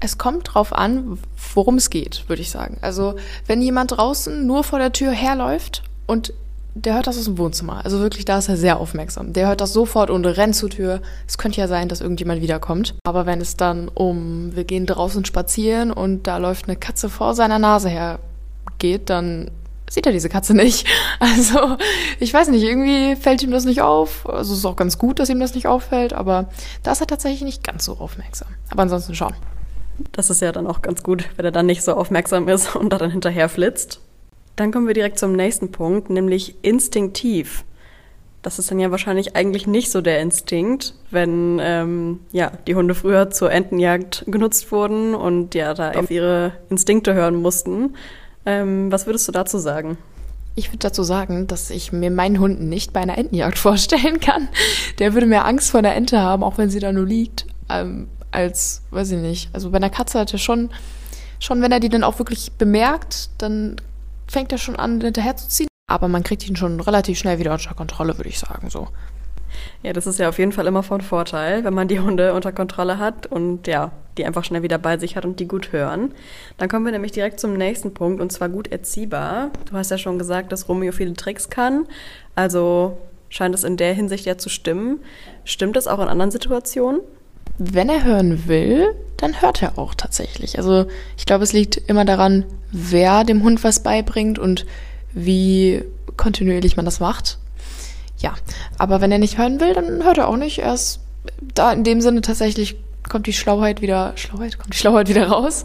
Es 0.00 0.18
kommt 0.18 0.54
drauf 0.54 0.72
an, 0.72 1.18
worum 1.54 1.76
es 1.76 1.90
geht, 1.90 2.28
würde 2.28 2.42
ich 2.42 2.50
sagen. 2.50 2.78
Also, 2.80 3.14
wenn 3.46 3.62
jemand 3.62 3.92
draußen 3.92 4.46
nur 4.46 4.64
vor 4.64 4.78
der 4.78 4.92
Tür 4.92 5.12
herläuft 5.12 5.84
und 6.06 6.32
der 6.74 6.94
hört 6.94 7.06
das 7.06 7.18
aus 7.18 7.24
dem 7.24 7.38
Wohnzimmer. 7.38 7.84
Also 7.84 8.00
wirklich, 8.00 8.24
da 8.24 8.38
ist 8.38 8.48
er 8.48 8.56
sehr 8.56 8.78
aufmerksam. 8.78 9.32
Der 9.32 9.48
hört 9.48 9.60
das 9.60 9.72
sofort 9.72 10.10
und 10.10 10.24
rennt 10.24 10.56
zur 10.56 10.70
Tür. 10.70 11.00
Es 11.26 11.38
könnte 11.38 11.60
ja 11.60 11.68
sein, 11.68 11.88
dass 11.88 12.00
irgendjemand 12.00 12.40
wiederkommt. 12.40 12.94
Aber 13.04 13.26
wenn 13.26 13.40
es 13.40 13.56
dann 13.56 13.88
um, 13.88 14.54
wir 14.54 14.64
gehen 14.64 14.86
draußen 14.86 15.24
spazieren 15.24 15.92
und 15.92 16.26
da 16.26 16.38
läuft 16.38 16.68
eine 16.68 16.76
Katze 16.76 17.10
vor 17.10 17.34
seiner 17.34 17.58
Nase 17.58 17.88
her 17.88 18.18
geht, 18.78 19.10
dann 19.10 19.50
sieht 19.90 20.06
er 20.06 20.12
diese 20.12 20.28
Katze 20.28 20.54
nicht. 20.54 20.86
Also, 21.20 21.76
ich 22.18 22.34
weiß 22.34 22.48
nicht, 22.48 22.64
irgendwie 22.64 23.14
fällt 23.14 23.42
ihm 23.44 23.52
das 23.52 23.64
nicht 23.64 23.80
auf. 23.80 24.28
Also, 24.28 24.54
es 24.54 24.58
ist 24.58 24.64
auch 24.64 24.74
ganz 24.74 24.98
gut, 24.98 25.20
dass 25.20 25.28
ihm 25.28 25.38
das 25.38 25.54
nicht 25.54 25.68
auffällt, 25.68 26.12
aber 26.12 26.48
da 26.82 26.92
ist 26.92 27.00
er 27.00 27.06
tatsächlich 27.06 27.42
nicht 27.42 27.62
ganz 27.62 27.84
so 27.84 27.98
aufmerksam. 27.98 28.48
Aber 28.70 28.82
ansonsten 28.82 29.14
schon. 29.14 29.32
Das 30.10 30.30
ist 30.30 30.42
ja 30.42 30.50
dann 30.50 30.66
auch 30.66 30.82
ganz 30.82 31.04
gut, 31.04 31.28
wenn 31.36 31.44
er 31.44 31.52
dann 31.52 31.66
nicht 31.66 31.82
so 31.82 31.94
aufmerksam 31.94 32.48
ist 32.48 32.74
und 32.74 32.92
da 32.92 32.98
dann 32.98 33.12
hinterher 33.12 33.48
flitzt. 33.48 34.00
Dann 34.56 34.70
kommen 34.70 34.86
wir 34.86 34.94
direkt 34.94 35.18
zum 35.18 35.32
nächsten 35.32 35.72
Punkt, 35.72 36.10
nämlich 36.10 36.56
instinktiv. 36.62 37.64
Das 38.42 38.58
ist 38.58 38.70
dann 38.70 38.80
ja 38.80 38.90
wahrscheinlich 38.90 39.36
eigentlich 39.36 39.66
nicht 39.68 39.90
so 39.90 40.00
der 40.00 40.20
Instinkt, 40.20 40.94
wenn 41.10 41.60
ähm, 41.62 42.20
ja 42.32 42.50
die 42.66 42.74
Hunde 42.74 42.94
früher 42.94 43.30
zur 43.30 43.52
Entenjagd 43.52 44.24
genutzt 44.26 44.72
wurden 44.72 45.14
und 45.14 45.54
ja 45.54 45.74
da 45.74 45.92
auf 45.92 46.10
ihre 46.10 46.52
Instinkte 46.68 47.14
hören 47.14 47.36
mussten. 47.36 47.94
Ähm, 48.44 48.90
was 48.90 49.06
würdest 49.06 49.28
du 49.28 49.32
dazu 49.32 49.58
sagen? 49.58 49.96
Ich 50.54 50.68
würde 50.68 50.78
dazu 50.78 51.04
sagen, 51.04 51.46
dass 51.46 51.70
ich 51.70 51.92
mir 51.92 52.10
meinen 52.10 52.40
Hund 52.40 52.60
nicht 52.60 52.92
bei 52.92 53.00
einer 53.00 53.16
Entenjagd 53.16 53.58
vorstellen 53.58 54.18
kann. 54.18 54.48
Der 54.98 55.14
würde 55.14 55.26
mehr 55.26 55.46
Angst 55.46 55.70
vor 55.70 55.78
einer 55.78 55.94
Ente 55.94 56.18
haben, 56.18 56.42
auch 56.42 56.58
wenn 56.58 56.68
sie 56.68 56.80
da 56.80 56.92
nur 56.92 57.06
liegt, 57.06 57.46
ähm, 57.70 58.08
als, 58.32 58.82
weiß 58.90 59.12
ich 59.12 59.20
nicht. 59.20 59.50
Also 59.52 59.70
bei 59.70 59.76
einer 59.76 59.90
Katze 59.90 60.18
hat 60.18 60.32
er 60.32 60.38
schon, 60.40 60.70
schon 61.38 61.62
wenn 61.62 61.70
er 61.70 61.80
die 61.80 61.88
dann 61.88 62.02
auch 62.02 62.18
wirklich 62.18 62.52
bemerkt, 62.52 63.30
dann 63.38 63.76
fängt 64.28 64.52
er 64.52 64.58
schon 64.58 64.76
an, 64.76 65.00
hinterherzuziehen. 65.00 65.68
Aber 65.88 66.08
man 66.08 66.22
kriegt 66.22 66.48
ihn 66.48 66.56
schon 66.56 66.80
relativ 66.80 67.18
schnell 67.18 67.38
wieder 67.38 67.52
unter 67.52 67.74
Kontrolle, 67.74 68.16
würde 68.16 68.28
ich 68.28 68.38
sagen, 68.38 68.70
so. 68.70 68.88
Ja, 69.82 69.92
das 69.92 70.06
ist 70.06 70.18
ja 70.18 70.28
auf 70.28 70.38
jeden 70.38 70.52
Fall 70.52 70.66
immer 70.66 70.82
von 70.82 71.00
Vorteil, 71.00 71.64
wenn 71.64 71.74
man 71.74 71.88
die 71.88 72.00
Hunde 72.00 72.32
unter 72.34 72.52
Kontrolle 72.52 72.98
hat 72.98 73.26
und 73.26 73.66
ja, 73.66 73.90
die 74.16 74.24
einfach 74.24 74.44
schnell 74.44 74.62
wieder 74.62 74.78
bei 74.78 74.96
sich 74.98 75.16
hat 75.16 75.24
und 75.24 75.40
die 75.40 75.48
gut 75.48 75.72
hören. 75.72 76.14
Dann 76.58 76.68
kommen 76.68 76.84
wir 76.84 76.92
nämlich 76.92 77.12
direkt 77.12 77.40
zum 77.40 77.54
nächsten 77.54 77.94
Punkt 77.94 78.20
und 78.20 78.32
zwar 78.32 78.48
gut 78.48 78.68
erziehbar. 78.68 79.50
Du 79.70 79.76
hast 79.76 79.90
ja 79.90 79.98
schon 79.98 80.18
gesagt, 80.18 80.52
dass 80.52 80.68
Romeo 80.68 80.92
viele 80.92 81.14
Tricks 81.14 81.50
kann. 81.50 81.86
Also 82.34 82.96
scheint 83.28 83.54
es 83.54 83.64
in 83.64 83.76
der 83.76 83.94
Hinsicht 83.94 84.26
ja 84.26 84.38
zu 84.38 84.48
stimmen. 84.48 85.00
Stimmt 85.44 85.76
es 85.76 85.88
auch 85.88 85.98
in 85.98 86.08
anderen 86.08 86.30
Situationen? 86.30 87.00
Wenn 87.58 87.88
er 87.88 88.04
hören 88.04 88.48
will, 88.48 88.94
dann 89.16 89.40
hört 89.40 89.62
er 89.62 89.78
auch 89.78 89.94
tatsächlich. 89.94 90.58
Also 90.58 90.86
ich 91.16 91.26
glaube, 91.26 91.44
es 91.44 91.52
liegt 91.52 91.76
immer 91.76 92.04
daran, 92.04 92.44
wer 92.72 93.24
dem 93.24 93.42
Hund 93.42 93.62
was 93.62 93.82
beibringt 93.82 94.38
und 94.38 94.66
wie 95.12 95.84
kontinuierlich 96.16 96.76
man 96.76 96.84
das 96.84 97.00
macht. 97.00 97.38
Ja, 98.18 98.34
aber 98.78 99.00
wenn 99.00 99.12
er 99.12 99.18
nicht 99.18 99.38
hören 99.38 99.60
will, 99.60 99.74
dann 99.74 100.04
hört 100.04 100.18
er 100.18 100.28
auch 100.28 100.36
nicht. 100.36 100.60
Er 100.60 100.74
ist 100.74 101.00
da 101.54 101.72
in 101.72 101.84
dem 101.84 102.00
Sinne 102.00 102.20
tatsächlich 102.20 102.76
kommt 103.08 103.26
die 103.26 103.32
Schlauheit 103.32 103.82
wieder, 103.82 104.12
Schlauheit, 104.16 104.58
kommt 104.58 104.74
die 104.74 104.78
Schlauheit 104.78 105.08
wieder 105.08 105.28
raus. 105.28 105.64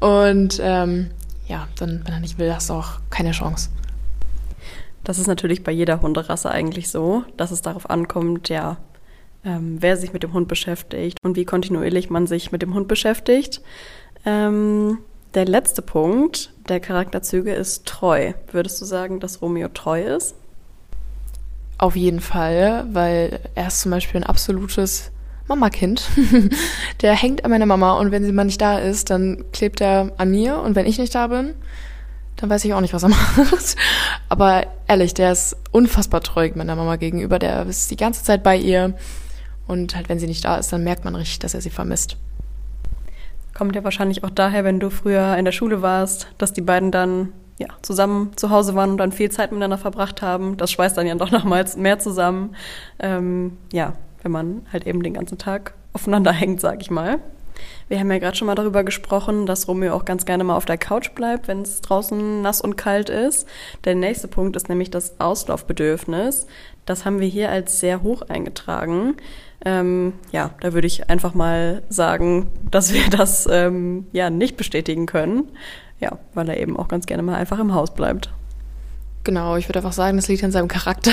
Und 0.00 0.60
ähm, 0.62 1.10
ja, 1.46 1.68
dann, 1.78 2.02
wenn 2.04 2.14
er 2.14 2.20
nicht 2.20 2.38
will, 2.38 2.52
hast 2.52 2.70
du 2.70 2.74
auch 2.74 3.00
keine 3.10 3.32
Chance. 3.32 3.70
Das 5.04 5.18
ist 5.18 5.26
natürlich 5.26 5.64
bei 5.64 5.72
jeder 5.72 6.02
Hunderasse 6.02 6.50
eigentlich 6.50 6.90
so, 6.90 7.24
dass 7.36 7.50
es 7.50 7.62
darauf 7.62 7.88
ankommt, 7.88 8.48
ja, 8.48 8.76
ähm, 9.44 9.78
wer 9.80 9.96
sich 9.96 10.12
mit 10.12 10.22
dem 10.22 10.32
Hund 10.32 10.48
beschäftigt 10.48 11.18
und 11.22 11.36
wie 11.36 11.44
kontinuierlich 11.44 12.10
man 12.10 12.26
sich 12.26 12.52
mit 12.52 12.62
dem 12.62 12.74
Hund 12.74 12.88
beschäftigt. 12.88 13.62
Ähm, 14.24 14.98
der 15.34 15.44
letzte 15.44 15.82
Punkt 15.82 16.52
der 16.68 16.80
Charakterzüge 16.80 17.52
ist 17.52 17.86
treu. 17.86 18.32
Würdest 18.50 18.80
du 18.80 18.84
sagen, 18.84 19.20
dass 19.20 19.42
Romeo 19.42 19.68
treu 19.68 20.02
ist? 20.02 20.34
Auf 21.76 21.94
jeden 21.94 22.20
Fall, 22.20 22.86
weil 22.92 23.40
er 23.54 23.68
ist 23.68 23.82
zum 23.82 23.90
Beispiel 23.90 24.20
ein 24.20 24.26
absolutes 24.26 25.12
Mama-Kind. 25.46 26.08
der 27.02 27.14
hängt 27.14 27.44
an 27.44 27.50
meiner 27.50 27.66
Mama 27.66 27.98
und 27.98 28.10
wenn 28.10 28.24
sie 28.24 28.32
mal 28.32 28.44
nicht 28.44 28.60
da 28.60 28.78
ist, 28.78 29.10
dann 29.10 29.44
klebt 29.52 29.80
er 29.80 30.12
an 30.16 30.30
mir 30.30 30.58
und 30.58 30.74
wenn 30.74 30.86
ich 30.86 30.98
nicht 30.98 31.14
da 31.14 31.28
bin, 31.28 31.54
dann 32.36 32.50
weiß 32.50 32.64
ich 32.64 32.74
auch 32.74 32.80
nicht, 32.80 32.94
was 32.94 33.02
er 33.02 33.08
macht. 33.08 33.76
Aber 34.28 34.66
ehrlich, 34.86 35.14
der 35.14 35.32
ist 35.32 35.56
unfassbar 35.70 36.20
treu 36.20 36.50
meiner 36.54 36.76
Mama 36.76 36.96
gegenüber. 36.96 37.38
Der 37.38 37.66
ist 37.66 37.90
die 37.90 37.96
ganze 37.96 38.24
Zeit 38.24 38.42
bei 38.42 38.56
ihr 38.56 38.94
und 39.68 39.94
halt, 39.94 40.08
wenn 40.08 40.18
sie 40.18 40.26
nicht 40.26 40.44
da 40.44 40.56
ist, 40.56 40.72
dann 40.72 40.82
merkt 40.82 41.04
man 41.04 41.14
richtig, 41.14 41.38
dass 41.38 41.54
er 41.54 41.60
sie 41.60 41.70
vermisst. 41.70 42.16
Kommt 43.54 43.76
ja 43.76 43.84
wahrscheinlich 43.84 44.24
auch 44.24 44.30
daher, 44.30 44.64
wenn 44.64 44.80
du 44.80 44.90
früher 44.90 45.36
in 45.36 45.44
der 45.44 45.52
Schule 45.52 45.82
warst, 45.82 46.28
dass 46.38 46.52
die 46.52 46.60
beiden 46.60 46.90
dann 46.90 47.32
ja, 47.58 47.68
zusammen 47.82 48.30
zu 48.36 48.50
Hause 48.50 48.74
waren 48.74 48.90
und 48.90 48.98
dann 48.98 49.12
viel 49.12 49.30
Zeit 49.30 49.50
miteinander 49.50 49.78
verbracht 49.78 50.22
haben. 50.22 50.56
Das 50.56 50.70
schweißt 50.70 50.96
dann 50.96 51.06
ja 51.06 51.14
doch 51.14 51.30
nochmals 51.32 51.76
mehr 51.76 51.98
zusammen. 51.98 52.56
Ähm, 52.98 53.56
ja, 53.72 53.94
wenn 54.22 54.32
man 54.32 54.66
halt 54.72 54.86
eben 54.86 55.02
den 55.02 55.14
ganzen 55.14 55.38
Tag 55.38 55.74
aufeinander 55.92 56.32
hängt, 56.32 56.60
sag 56.60 56.80
ich 56.80 56.90
mal. 56.90 57.18
Wir 57.88 57.98
haben 57.98 58.10
ja 58.10 58.18
gerade 58.18 58.36
schon 58.36 58.46
mal 58.46 58.54
darüber 58.54 58.84
gesprochen, 58.84 59.46
dass 59.46 59.66
Romeo 59.66 59.94
auch 59.94 60.04
ganz 60.04 60.24
gerne 60.24 60.44
mal 60.44 60.56
auf 60.56 60.64
der 60.64 60.78
Couch 60.78 61.10
bleibt, 61.14 61.48
wenn 61.48 61.62
es 61.62 61.80
draußen 61.80 62.40
nass 62.40 62.60
und 62.60 62.76
kalt 62.76 63.08
ist. 63.08 63.48
Der 63.84 63.96
nächste 63.96 64.28
Punkt 64.28 64.54
ist 64.56 64.68
nämlich 64.68 64.90
das 64.90 65.18
Auslaufbedürfnis. 65.20 66.46
Das 66.86 67.04
haben 67.04 67.20
wir 67.20 67.28
hier 67.28 67.50
als 67.50 67.80
sehr 67.80 68.02
hoch 68.02 68.22
eingetragen. 68.22 69.16
Ähm, 69.64 70.12
ja, 70.30 70.50
da 70.60 70.72
würde 70.72 70.86
ich 70.86 71.10
einfach 71.10 71.34
mal 71.34 71.82
sagen, 71.88 72.48
dass 72.70 72.92
wir 72.92 73.08
das 73.10 73.48
ähm, 73.50 74.06
ja 74.12 74.30
nicht 74.30 74.56
bestätigen 74.56 75.06
können. 75.06 75.48
Ja, 76.00 76.18
weil 76.34 76.48
er 76.48 76.58
eben 76.58 76.76
auch 76.76 76.88
ganz 76.88 77.06
gerne 77.06 77.24
mal 77.24 77.34
einfach 77.34 77.58
im 77.58 77.74
Haus 77.74 77.92
bleibt. 77.92 78.30
Genau, 79.24 79.56
ich 79.56 79.68
würde 79.68 79.80
einfach 79.80 79.92
sagen, 79.92 80.16
das 80.16 80.28
liegt 80.28 80.44
an 80.44 80.52
seinem 80.52 80.68
Charakter. 80.68 81.12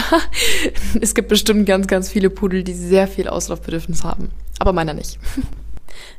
es 1.01 1.15
gibt 1.15 1.27
bestimmt 1.27 1.65
ganz, 1.65 1.87
ganz 1.87 2.09
viele 2.09 2.29
Pudel, 2.29 2.63
die 2.63 2.73
sehr 2.73 3.07
viel 3.07 3.27
Auslaufbedürfnis 3.27 4.03
haben. 4.03 4.29
Aber 4.59 4.73
meiner 4.73 4.93
nicht. 4.93 5.19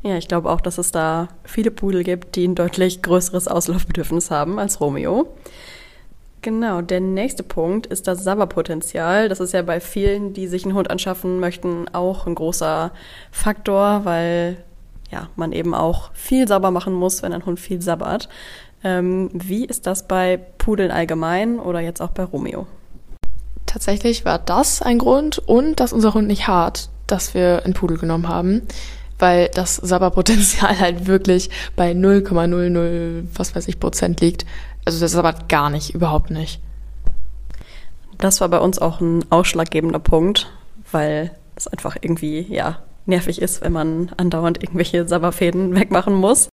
Ja, 0.02 0.16
ich 0.16 0.28
glaube 0.28 0.50
auch, 0.50 0.61
dass 0.61 0.78
es 0.78 0.92
da 0.92 1.28
viele 1.45 1.71
Pudel 1.71 2.02
gibt, 2.02 2.37
die 2.37 2.47
ein 2.47 2.54
deutlich 2.54 3.02
größeres 3.02 3.49
Auslaufbedürfnis 3.49 4.30
haben 4.30 4.59
als 4.59 4.80
Romeo. 4.80 5.35
Genau, 6.47 6.81
der 6.81 7.00
nächste 7.00 7.43
Punkt 7.43 7.88
ist 7.88 8.07
das 8.07 8.23
Sabberpotenzial. 8.23 9.29
Das 9.29 9.41
ist 9.41 9.53
ja 9.53 9.62
bei 9.62 9.81
vielen, 9.81 10.33
die 10.33 10.47
sich 10.47 10.65
einen 10.65 10.75
Hund 10.75 10.88
anschaffen 10.93 11.41
möchten, 11.41 11.88
auch 11.93 12.29
ein 12.29 12.37
großer 12.37 12.93
Faktor, 13.33 14.05
weil 14.05 14.57
ja, 15.11 15.29
man 15.35 15.50
eben 15.50 15.75
auch 15.75 16.12
viel 16.15 16.47
sauber 16.47 16.71
machen 16.71 16.93
muss, 16.93 17.25
wenn 17.25 17.33
ein 17.33 17.45
Hund 17.45 17.59
viel 17.59 17.83
sabbert. 17.83 18.29
Ähm, 18.85 19.29
wie 19.33 19.65
ist 19.65 19.88
das 19.88 20.07
bei 20.07 20.37
Pudeln 20.37 20.93
allgemein 20.93 21.59
oder 21.59 21.81
jetzt 21.81 22.00
auch 22.00 22.11
bei 22.11 22.23
Romeo? 22.23 22.69
Tatsächlich 23.67 24.25
war 24.25 24.38
das 24.38 24.83
ein 24.83 24.99
Grund 24.99 25.41
und 25.41 25.81
dass 25.81 25.93
unser 25.93 26.15
Hund 26.15 26.29
nicht 26.29 26.47
hart, 26.47 26.91
dass 27.09 27.35
wir 27.35 27.65
einen 27.65 27.75
Pudel 27.75 27.99
genommen 27.99 28.29
haben, 28.29 28.62
weil 29.19 29.50
das 29.53 29.75
Sabberpotenzial 29.75 30.79
halt 30.79 31.09
wirklich 31.09 31.50
bei 31.75 31.91
0,00 31.91 33.25
was 33.35 33.57
weiß 33.57 33.67
ich 33.67 33.81
Prozent 33.81 34.21
liegt. 34.21 34.47
Also 34.87 35.00
das 35.00 35.12
sabbert 35.12 35.49
gar 35.49 35.69
nicht, 35.69 35.95
überhaupt 35.95 36.31
nicht. 36.31 36.61
Das 38.19 38.40
war 38.40 38.49
bei 38.49 38.61
uns 38.61 38.78
auch 38.78 39.00
ein 39.00 39.25
ausschlaggebender 39.31 39.99
Punkt, 39.99 40.50
weil 40.90 41.33
es 41.57 41.66
einfach 41.66 41.97
irgendwie, 42.00 42.47
ja, 42.49 42.78
nervig 43.05 43.43
ist, 43.43 43.62
wenn 43.62 43.73
man 43.73 44.12
andauernd 44.16 44.62
irgendwelche 44.62 45.07
Sabberfäden 45.07 45.75
wegmachen 45.78 46.14
muss. 46.14 46.49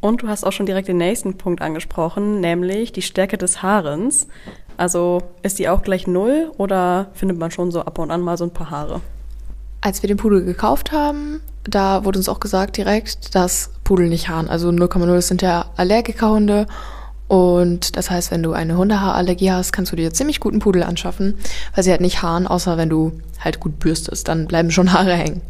Und 0.00 0.22
du 0.22 0.28
hast 0.28 0.44
auch 0.44 0.52
schon 0.52 0.66
direkt 0.66 0.88
den 0.88 0.98
nächsten 0.98 1.38
Punkt 1.38 1.62
angesprochen, 1.62 2.40
nämlich 2.40 2.92
die 2.92 3.02
Stärke 3.02 3.38
des 3.38 3.62
Haarens. 3.62 4.28
Also 4.76 5.22
ist 5.42 5.58
die 5.58 5.70
auch 5.70 5.82
gleich 5.82 6.06
null 6.06 6.52
oder 6.58 7.06
findet 7.14 7.38
man 7.38 7.50
schon 7.50 7.70
so 7.70 7.80
ab 7.80 7.98
und 7.98 8.10
an 8.10 8.20
mal 8.20 8.36
so 8.36 8.44
ein 8.44 8.52
paar 8.52 8.70
Haare? 8.70 9.00
Als 9.80 10.02
wir 10.02 10.08
den 10.08 10.18
Pudel 10.18 10.44
gekauft 10.44 10.92
haben, 10.92 11.40
da 11.64 12.04
wurde 12.04 12.18
uns 12.18 12.28
auch 12.28 12.40
gesagt 12.40 12.76
direkt, 12.76 13.34
dass 13.34 13.70
Pudel 13.82 14.08
nicht 14.08 14.28
haaren. 14.28 14.48
Also 14.48 14.68
0,0 14.68 15.22
sind 15.22 15.40
ja 15.40 15.70
Allergikerhunde. 15.76 16.66
Und 17.28 17.96
das 17.96 18.10
heißt, 18.10 18.30
wenn 18.30 18.42
du 18.42 18.52
eine 18.52 18.76
Hundehaarallergie 18.76 19.50
hast, 19.50 19.72
kannst 19.72 19.92
du 19.92 19.96
dir 19.96 20.12
ziemlich 20.12 20.38
guten 20.38 20.60
Pudel 20.60 20.82
anschaffen, 20.84 21.34
weil 21.74 21.82
sie 21.82 21.90
halt 21.90 22.00
nicht 22.00 22.22
haaren, 22.22 22.46
außer 22.46 22.76
wenn 22.76 22.88
du 22.88 23.12
halt 23.40 23.58
gut 23.58 23.78
bürstest. 23.78 24.28
Dann 24.28 24.46
bleiben 24.46 24.70
schon 24.70 24.92
Haare 24.92 25.14
hängen. 25.14 25.42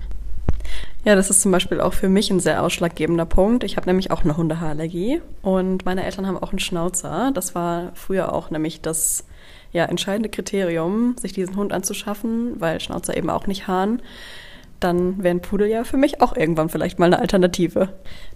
Ja, 1.05 1.15
das 1.15 1.31
ist 1.31 1.43
zum 1.43 1.53
Beispiel 1.53 1.81
auch 1.81 1.93
für 1.93 2.09
mich 2.09 2.31
ein 2.31 2.41
sehr 2.41 2.63
ausschlaggebender 2.65 3.27
Punkt. 3.27 3.63
Ich 3.63 3.77
habe 3.77 3.87
nämlich 3.87 4.11
auch 4.11 4.25
eine 4.25 4.37
Hundehaarallergie 4.37 5.21
und 5.43 5.85
meine 5.85 6.05
Eltern 6.05 6.27
haben 6.27 6.39
auch 6.39 6.51
einen 6.51 6.59
Schnauzer. 6.59 7.31
Das 7.33 7.55
war 7.55 7.93
früher 7.95 8.33
auch 8.33 8.51
nämlich 8.51 8.81
das 8.81 9.25
ja, 9.71 9.85
entscheidende 9.85 10.29
Kriterium, 10.29 11.15
sich 11.17 11.33
diesen 11.33 11.55
Hund 11.55 11.73
anzuschaffen, 11.73 12.61
weil 12.61 12.81
Schnauzer 12.81 13.17
eben 13.17 13.31
auch 13.31 13.47
nicht 13.47 13.69
haaren. 13.69 14.03
Dann 14.81 15.23
wären 15.23 15.41
Pudel 15.41 15.69
ja 15.69 15.85
für 15.85 15.97
mich 15.97 16.21
auch 16.21 16.37
irgendwann 16.37 16.69
vielleicht 16.69 16.99
mal 16.99 17.07
eine 17.07 17.19
Alternative. 17.19 17.89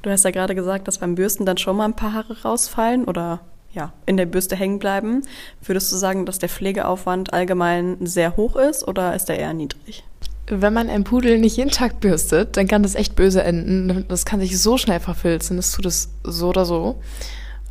Du 0.03 0.11
hast 0.11 0.25
ja 0.25 0.31
gerade 0.31 0.55
gesagt, 0.55 0.89
dass 0.89 0.99
beim 0.99 1.15
Bürsten 1.15 1.45
dann 1.45 1.59
schon 1.59 1.77
mal 1.77 1.85
ein 1.85 1.97
paar 1.97 2.15
Haare 2.15 2.43
rausfallen 2.43 3.05
oder 3.05 3.41
ja, 3.73 3.93
in 4.07 4.17
der 4.17 4.27
Bürste 4.27 4.57
hängen 4.57 4.79
bleiben. 4.79 5.23
Würdest 5.63 5.93
du 5.93 5.97
sagen, 5.97 6.27
dass 6.27 6.39
der 6.39 6.49
Pflegeaufwand 6.49 7.33
allgemein 7.33 7.99
sehr 8.01 8.37
hoch 8.37 8.57
ist 8.57 8.87
oder 8.87 9.15
ist 9.15 9.27
der 9.27 9.39
eher 9.39 9.55
niedrig? 9.55 10.05
wenn 10.51 10.73
man 10.73 10.91
einen 10.91 11.05
Pudel 11.05 11.39
nicht 11.39 11.57
jeden 11.57 11.71
Tag 11.71 12.01
bürstet, 12.01 12.57
dann 12.57 12.67
kann 12.67 12.83
das 12.83 12.95
echt 12.95 13.15
böse 13.15 13.43
enden. 13.43 14.05
Das 14.09 14.25
kann 14.25 14.41
sich 14.41 14.61
so 14.61 14.77
schnell 14.79 15.01
verfilzen. 15.01 15.57
Das 15.57 15.73
tut 15.73 15.87
es 15.87 16.11
so 16.25 16.49
oder 16.49 16.65
so. 16.65 17.01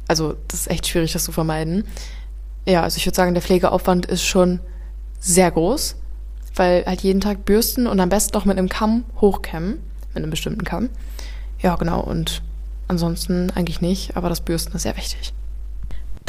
Also, 0.07 0.35
das 0.47 0.61
ist 0.61 0.67
echt 0.67 0.87
schwierig, 0.87 1.11
das 1.11 1.25
zu 1.25 1.31
vermeiden. 1.31 1.83
Ja, 2.65 2.83
also 2.83 2.97
ich 2.97 3.05
würde 3.05 3.15
sagen, 3.15 3.33
der 3.33 3.43
Pflegeaufwand 3.43 4.05
ist 4.05 4.23
schon 4.23 4.59
sehr 5.19 5.51
groß, 5.51 5.95
weil 6.55 6.85
halt 6.85 7.01
jeden 7.01 7.21
Tag 7.21 7.45
bürsten 7.45 7.87
und 7.87 7.99
am 7.99 8.09
besten 8.09 8.37
noch 8.37 8.45
mit 8.45 8.57
einem 8.57 8.69
Kamm 8.69 9.05
hochkämmen, 9.21 9.79
mit 10.13 10.17
einem 10.17 10.29
bestimmten 10.29 10.63
Kamm. 10.63 10.89
Ja, 11.59 11.75
genau. 11.75 12.01
Und 12.01 12.41
ansonsten 12.87 13.51
eigentlich 13.55 13.81
nicht, 13.81 14.17
aber 14.17 14.29
das 14.29 14.41
Bürsten 14.41 14.75
ist 14.75 14.83
sehr 14.83 14.97
wichtig 14.97 15.33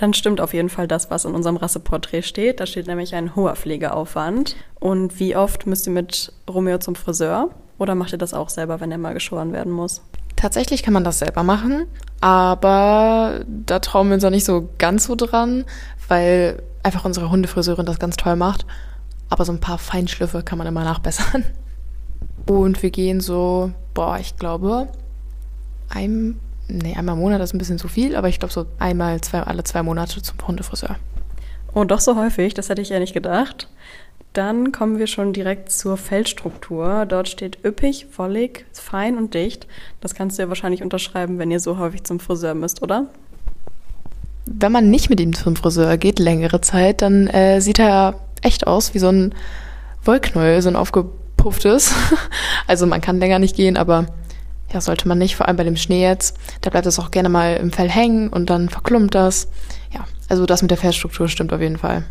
dann 0.00 0.14
stimmt 0.14 0.40
auf 0.40 0.54
jeden 0.54 0.70
Fall 0.70 0.88
das, 0.88 1.10
was 1.10 1.24
in 1.24 1.34
unserem 1.34 1.56
Rasseporträt 1.56 2.22
steht. 2.22 2.60
Da 2.60 2.66
steht 2.66 2.86
nämlich 2.86 3.14
ein 3.14 3.36
hoher 3.36 3.54
Pflegeaufwand. 3.54 4.56
Und 4.78 5.20
wie 5.20 5.36
oft 5.36 5.66
müsst 5.66 5.86
ihr 5.86 5.92
mit 5.92 6.32
Romeo 6.48 6.78
zum 6.78 6.94
Friseur? 6.94 7.50
Oder 7.78 7.94
macht 7.94 8.12
ihr 8.12 8.18
das 8.18 8.34
auch 8.34 8.48
selber, 8.48 8.80
wenn 8.80 8.90
er 8.92 8.98
mal 8.98 9.14
geschoren 9.14 9.52
werden 9.52 9.72
muss? 9.72 10.02
Tatsächlich 10.36 10.82
kann 10.82 10.94
man 10.94 11.04
das 11.04 11.18
selber 11.18 11.42
machen, 11.42 11.84
aber 12.22 13.44
da 13.46 13.78
trauen 13.80 14.08
wir 14.08 14.14
uns 14.14 14.24
auch 14.24 14.30
nicht 14.30 14.46
so 14.46 14.70
ganz 14.78 15.04
so 15.04 15.14
dran, 15.14 15.66
weil 16.08 16.62
einfach 16.82 17.04
unsere 17.04 17.30
Hundefriseurin 17.30 17.84
das 17.84 17.98
ganz 17.98 18.16
toll 18.16 18.36
macht. 18.36 18.64
Aber 19.30 19.44
so 19.44 19.52
ein 19.52 19.60
paar 19.60 19.78
Feinschliffe 19.78 20.42
kann 20.42 20.58
man 20.58 20.66
immer 20.66 20.84
nachbessern. 20.84 21.44
Und 22.46 22.82
wir 22.82 22.90
gehen 22.90 23.20
so, 23.20 23.72
boah, 23.94 24.18
ich 24.18 24.36
glaube, 24.36 24.88
ein 25.88 26.38
nee, 26.70 26.94
einmal 26.96 27.14
im 27.14 27.20
Monat 27.20 27.40
ist 27.40 27.54
ein 27.54 27.58
bisschen 27.58 27.78
zu 27.78 27.88
viel, 27.88 28.16
aber 28.16 28.28
ich 28.28 28.38
glaube 28.38 28.52
so 28.52 28.66
einmal, 28.78 29.20
zwei, 29.20 29.40
alle 29.40 29.64
zwei 29.64 29.82
Monate 29.82 30.22
zum 30.22 30.36
Hundefriseur. 30.46 30.96
Oh, 31.74 31.84
doch 31.84 32.00
so 32.00 32.16
häufig, 32.16 32.54
das 32.54 32.68
hätte 32.68 32.82
ich 32.82 32.88
ja 32.88 32.98
nicht 32.98 33.14
gedacht. 33.14 33.68
Dann 34.32 34.70
kommen 34.70 34.98
wir 34.98 35.08
schon 35.08 35.32
direkt 35.32 35.72
zur 35.72 35.96
Fellstruktur. 35.96 37.04
Dort 37.06 37.28
steht 37.28 37.64
üppig, 37.64 38.06
wollig, 38.16 38.64
fein 38.72 39.16
und 39.16 39.34
dicht. 39.34 39.66
Das 40.00 40.14
kannst 40.14 40.38
du 40.38 40.42
ja 40.42 40.48
wahrscheinlich 40.48 40.82
unterschreiben, 40.82 41.38
wenn 41.38 41.50
ihr 41.50 41.58
so 41.58 41.78
häufig 41.78 42.04
zum 42.04 42.20
Friseur 42.20 42.54
müsst, 42.54 42.80
oder? 42.82 43.06
Wenn 44.46 44.72
man 44.72 44.88
nicht 44.90 45.10
mit 45.10 45.20
ihm 45.20 45.34
zum 45.34 45.56
Friseur 45.56 45.96
geht, 45.96 46.20
längere 46.20 46.60
Zeit, 46.60 47.02
dann 47.02 47.26
äh, 47.26 47.60
sieht 47.60 47.80
er 47.80 48.20
echt 48.42 48.66
aus 48.66 48.94
wie 48.94 48.98
so 48.98 49.08
ein 49.08 49.34
Wollknäuel, 50.04 50.62
so 50.62 50.68
ein 50.68 50.76
aufgepufftes. 50.76 51.94
also 52.66 52.86
man 52.86 53.00
kann 53.00 53.18
länger 53.18 53.38
nicht 53.38 53.56
gehen, 53.56 53.76
aber 53.76 54.06
ja, 54.72 54.80
sollte 54.80 55.08
man 55.08 55.18
nicht, 55.18 55.36
vor 55.36 55.48
allem 55.48 55.56
bei 55.56 55.64
dem 55.64 55.76
Schnee 55.76 56.02
jetzt. 56.02 56.36
Da 56.60 56.70
bleibt 56.70 56.86
es 56.86 56.98
auch 56.98 57.10
gerne 57.10 57.28
mal 57.28 57.56
im 57.56 57.72
Fell 57.72 57.90
hängen 57.90 58.28
und 58.28 58.50
dann 58.50 58.68
verklumpt 58.68 59.14
das. 59.14 59.48
Ja, 59.92 60.06
also 60.28 60.46
das 60.46 60.62
mit 60.62 60.70
der 60.70 60.78
Fellstruktur 60.78 61.28
stimmt 61.28 61.52
auf 61.52 61.60
jeden 61.60 61.78
Fall. 61.78 62.04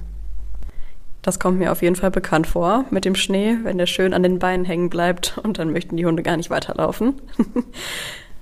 Das 1.22 1.40
kommt 1.40 1.60
mir 1.60 1.72
auf 1.72 1.82
jeden 1.82 1.96
Fall 1.96 2.12
bekannt 2.12 2.48
vor 2.48 2.86
mit 2.92 3.06
dem 3.06 3.16
Schnee, 3.16 3.58
wenn 3.64 3.78
der 3.78 3.88
schön 3.88 4.14
an 4.14 4.24
den 4.24 4.40
Beinen 4.40 4.66
hängen 4.66 4.90
bleibt 4.90 5.38
und 5.44 5.60
dann 5.60 5.72
möchten 5.72 5.98
die 5.98 6.06
Hunde 6.06 6.24
gar 6.24 6.38
nicht 6.38 6.50
weiterlaufen. 6.50 7.22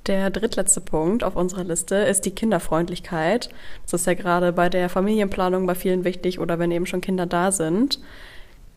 Der 0.07 0.29
drittletzte 0.29 0.79
Punkt 0.79 1.25
auf 1.25 1.35
unserer 1.35 1.65
Liste 1.65 1.95
ist 1.95 2.21
die 2.21 2.31
Kinderfreundlichkeit. 2.31 3.49
Das 3.83 3.93
ist 3.93 4.07
ja 4.07 4.13
gerade 4.13 4.53
bei 4.53 4.69
der 4.69 4.87
Familienplanung 4.87 5.67
bei 5.67 5.75
vielen 5.75 6.05
wichtig 6.05 6.39
oder 6.39 6.59
wenn 6.59 6.71
eben 6.71 6.85
schon 6.85 7.01
Kinder 7.01 7.25
da 7.25 7.51
sind. 7.51 7.99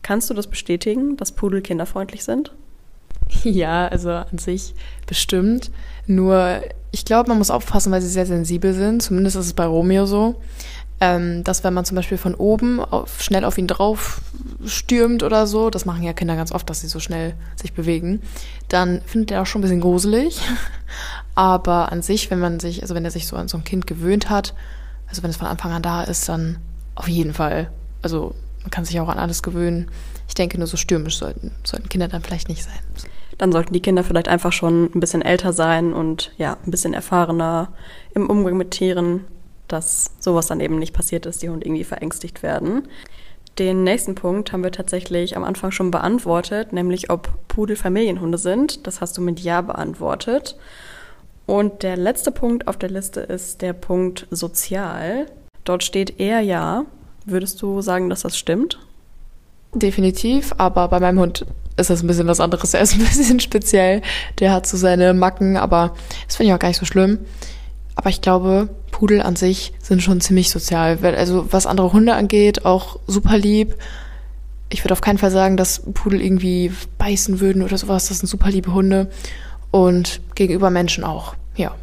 Kannst 0.01 0.29
du 0.29 0.33
das 0.33 0.47
bestätigen, 0.47 1.15
dass 1.15 1.31
Pudel 1.31 1.61
kinderfreundlich 1.61 2.23
sind? 2.23 2.51
Ja, 3.43 3.87
also 3.87 4.09
an 4.09 4.37
sich 4.37 4.75
bestimmt. 5.07 5.71
Nur, 6.05 6.61
ich 6.91 7.05
glaube, 7.05 7.29
man 7.29 7.37
muss 7.37 7.49
aufpassen, 7.49 7.91
weil 7.91 8.01
sie 8.01 8.09
sehr 8.09 8.25
sensibel 8.25 8.73
sind. 8.73 9.01
Zumindest 9.01 9.37
ist 9.37 9.45
es 9.45 9.53
bei 9.53 9.65
Romeo 9.65 10.05
so. 10.05 10.35
Ähm, 11.01 11.43
dass 11.43 11.63
wenn 11.63 11.73
man 11.73 11.83
zum 11.83 11.95
Beispiel 11.95 12.19
von 12.19 12.35
oben 12.35 12.79
auf, 12.79 13.23
schnell 13.23 13.43
auf 13.43 13.57
ihn 13.57 13.65
drauf 13.65 14.21
stürmt 14.63 15.23
oder 15.23 15.47
so, 15.47 15.71
das 15.71 15.85
machen 15.85 16.03
ja 16.03 16.13
Kinder 16.13 16.35
ganz 16.35 16.51
oft, 16.51 16.69
dass 16.69 16.81
sie 16.81 16.87
so 16.87 16.99
schnell 16.99 17.33
sich 17.55 17.73
bewegen, 17.73 18.21
dann 18.69 19.01
findet 19.07 19.31
er 19.31 19.41
auch 19.41 19.47
schon 19.47 19.59
ein 19.59 19.63
bisschen 19.63 19.81
gruselig. 19.81 20.39
Aber 21.35 21.91
an 21.91 22.03
sich, 22.03 22.29
wenn 22.29 22.39
man 22.39 22.59
sich, 22.59 22.83
also 22.83 22.93
wenn 22.93 23.03
er 23.03 23.09
sich 23.09 23.25
so 23.25 23.35
an 23.35 23.47
so 23.47 23.57
ein 23.57 23.63
Kind 23.63 23.87
gewöhnt 23.87 24.29
hat, 24.29 24.53
also 25.07 25.23
wenn 25.23 25.31
es 25.31 25.37
von 25.37 25.47
Anfang 25.47 25.71
an 25.71 25.81
da 25.81 26.03
ist, 26.03 26.29
dann 26.29 26.57
auf 26.93 27.07
jeden 27.07 27.33
Fall. 27.33 27.71
Also 28.03 28.35
man 28.61 28.69
kann 28.69 28.85
sich 28.85 28.99
auch 28.99 29.09
an 29.09 29.17
alles 29.17 29.41
gewöhnen. 29.41 29.89
Ich 30.27 30.35
denke, 30.35 30.59
nur 30.59 30.67
so 30.67 30.77
stürmisch 30.77 31.17
sollten, 31.17 31.51
sollten 31.63 31.89
Kinder 31.89 32.09
dann 32.09 32.21
vielleicht 32.21 32.47
nicht 32.47 32.63
sein. 32.63 32.79
Dann 33.39 33.51
sollten 33.51 33.73
die 33.73 33.81
Kinder 33.81 34.03
vielleicht 34.03 34.27
einfach 34.27 34.53
schon 34.53 34.91
ein 34.93 34.99
bisschen 34.99 35.23
älter 35.23 35.51
sein 35.51 35.93
und 35.93 36.31
ja, 36.37 36.57
ein 36.63 36.69
bisschen 36.69 36.93
erfahrener 36.93 37.69
im 38.13 38.29
Umgang 38.29 38.55
mit 38.55 38.69
Tieren, 38.69 39.25
dass 39.71 40.11
sowas 40.19 40.47
dann 40.47 40.59
eben 40.59 40.79
nicht 40.79 40.93
passiert 40.93 41.25
ist, 41.25 41.41
die 41.41 41.49
Hunde 41.49 41.65
irgendwie 41.65 41.83
verängstigt 41.83 42.43
werden. 42.43 42.87
Den 43.59 43.83
nächsten 43.83 44.15
Punkt 44.15 44.53
haben 44.53 44.63
wir 44.63 44.71
tatsächlich 44.71 45.35
am 45.35 45.43
Anfang 45.43 45.71
schon 45.71 45.91
beantwortet, 45.91 46.71
nämlich 46.71 47.09
ob 47.09 47.29
Pudel 47.47 47.75
Familienhunde 47.75 48.37
sind. 48.37 48.87
Das 48.87 49.01
hast 49.01 49.17
du 49.17 49.21
mit 49.21 49.39
Ja 49.39 49.61
beantwortet. 49.61 50.55
Und 51.45 51.83
der 51.83 51.97
letzte 51.97 52.31
Punkt 52.31 52.67
auf 52.67 52.77
der 52.77 52.89
Liste 52.89 53.19
ist 53.19 53.61
der 53.61 53.73
Punkt 53.73 54.25
sozial. 54.31 55.25
Dort 55.63 55.83
steht 55.83 56.19
eher 56.19 56.39
Ja. 56.39 56.85
Würdest 57.25 57.61
du 57.61 57.81
sagen, 57.81 58.09
dass 58.09 58.21
das 58.21 58.37
stimmt? 58.37 58.79
Definitiv, 59.73 60.53
aber 60.57 60.87
bei 60.87 60.99
meinem 60.99 61.19
Hund 61.19 61.45
ist 61.77 61.89
das 61.89 62.01
ein 62.01 62.07
bisschen 62.07 62.27
was 62.27 62.39
anderes. 62.39 62.73
Er 62.73 62.81
ist 62.81 62.93
ein 62.93 62.99
bisschen 62.99 63.39
speziell. 63.39 64.01
Der 64.39 64.53
hat 64.53 64.65
so 64.65 64.77
seine 64.77 65.13
Macken, 65.13 65.57
aber 65.57 65.93
das 66.25 66.37
finde 66.37 66.49
ich 66.49 66.55
auch 66.55 66.59
gar 66.59 66.69
nicht 66.69 66.79
so 66.79 66.85
schlimm. 66.85 67.19
Aber 67.95 68.09
ich 68.09 68.21
glaube, 68.21 68.69
Pudel 69.01 69.23
an 69.23 69.35
sich 69.35 69.73
sind 69.81 70.03
schon 70.03 70.21
ziemlich 70.21 70.51
sozial. 70.51 70.99
Also 71.03 71.51
was 71.51 71.65
andere 71.65 71.91
Hunde 71.91 72.13
angeht, 72.13 72.65
auch 72.65 72.99
super 73.07 73.35
lieb. 73.35 73.73
Ich 74.69 74.85
würde 74.85 74.93
auf 74.93 75.01
keinen 75.01 75.17
Fall 75.17 75.31
sagen, 75.31 75.57
dass 75.57 75.81
Pudel 75.95 76.21
irgendwie 76.21 76.71
beißen 76.99 77.39
würden 77.39 77.63
oder 77.63 77.79
sowas. 77.79 78.09
Das 78.09 78.19
sind 78.19 78.27
super 78.27 78.51
liebe 78.51 78.75
Hunde. 78.75 79.09
Und 79.71 80.21
gegenüber 80.35 80.69
Menschen 80.69 81.03
auch, 81.03 81.33
ja. 81.55 81.73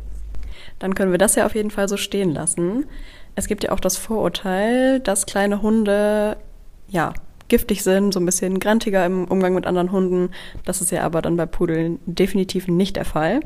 Dann 0.79 0.95
können 0.95 1.11
wir 1.11 1.19
das 1.19 1.35
ja 1.35 1.45
auf 1.45 1.57
jeden 1.57 1.73
Fall 1.73 1.89
so 1.89 1.97
stehen 1.97 2.31
lassen. 2.31 2.87
Es 3.35 3.49
gibt 3.49 3.65
ja 3.65 3.73
auch 3.73 3.81
das 3.81 3.97
Vorurteil, 3.97 5.01
dass 5.01 5.27
kleine 5.27 5.61
Hunde, 5.61 6.37
ja, 6.89 7.15
giftig 7.49 7.83
sind, 7.83 8.15
so 8.15 8.21
ein 8.21 8.27
bisschen 8.27 8.61
grantiger 8.61 9.05
im 9.05 9.25
Umgang 9.25 9.55
mit 9.55 9.67
anderen 9.67 9.91
Hunden. 9.91 10.31
Das 10.65 10.81
ist 10.81 10.93
ja 10.93 11.03
aber 11.03 11.21
dann 11.21 11.37
bei 11.37 11.47
Pudeln 11.47 11.99
definitiv 12.07 12.69
nicht 12.69 12.95
der 12.95 13.05
Fall. 13.05 13.41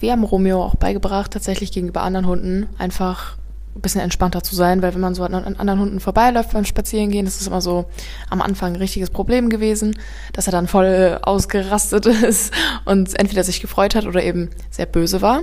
Wir 0.00 0.12
haben 0.12 0.24
Romeo 0.24 0.64
auch 0.64 0.76
beigebracht, 0.76 1.30
tatsächlich 1.30 1.72
gegenüber 1.72 2.02
anderen 2.02 2.26
Hunden 2.26 2.68
einfach 2.78 3.36
ein 3.76 3.82
bisschen 3.82 4.00
entspannter 4.00 4.42
zu 4.42 4.56
sein, 4.56 4.82
weil 4.82 4.94
wenn 4.94 5.00
man 5.00 5.14
so 5.14 5.22
an 5.22 5.34
anderen 5.34 5.78
Hunden 5.78 6.00
vorbeiläuft 6.00 6.52
beim 6.52 6.64
Spazierengehen, 6.64 7.26
das 7.26 7.40
ist 7.40 7.46
immer 7.46 7.60
so 7.60 7.84
am 8.30 8.40
Anfang 8.40 8.72
ein 8.72 8.76
richtiges 8.76 9.10
Problem 9.10 9.50
gewesen, 9.50 9.96
dass 10.32 10.48
er 10.48 10.52
dann 10.52 10.66
voll 10.66 11.18
ausgerastet 11.22 12.06
ist 12.24 12.52
und 12.86 13.16
entweder 13.18 13.44
sich 13.44 13.60
gefreut 13.60 13.94
hat 13.94 14.06
oder 14.06 14.22
eben 14.22 14.48
sehr 14.70 14.86
böse 14.86 15.20
war. 15.20 15.42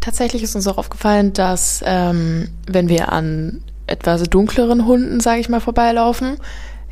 Tatsächlich 0.00 0.42
ist 0.42 0.56
uns 0.56 0.66
auch 0.66 0.78
aufgefallen, 0.78 1.32
dass 1.32 1.82
ähm, 1.86 2.48
wenn 2.66 2.88
wir 2.88 3.12
an 3.12 3.62
etwas 3.86 4.24
dunkleren 4.24 4.84
Hunden, 4.84 5.20
sage 5.20 5.40
ich 5.40 5.48
mal, 5.48 5.60
vorbeilaufen, 5.60 6.38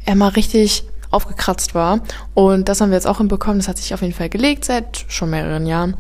er 0.06 0.14
mal 0.14 0.28
richtig 0.28 0.84
aufgekratzt 1.10 1.74
war. 1.74 2.00
Und 2.34 2.68
das 2.68 2.80
haben 2.80 2.90
wir 2.90 2.96
jetzt 2.96 3.06
auch 3.06 3.18
hinbekommen. 3.18 3.58
Das 3.58 3.68
hat 3.68 3.78
sich 3.78 3.92
auf 3.94 4.02
jeden 4.02 4.14
Fall 4.14 4.28
gelegt 4.28 4.64
seit 4.64 5.04
schon 5.08 5.30
mehreren 5.30 5.66
Jahren. 5.66 5.96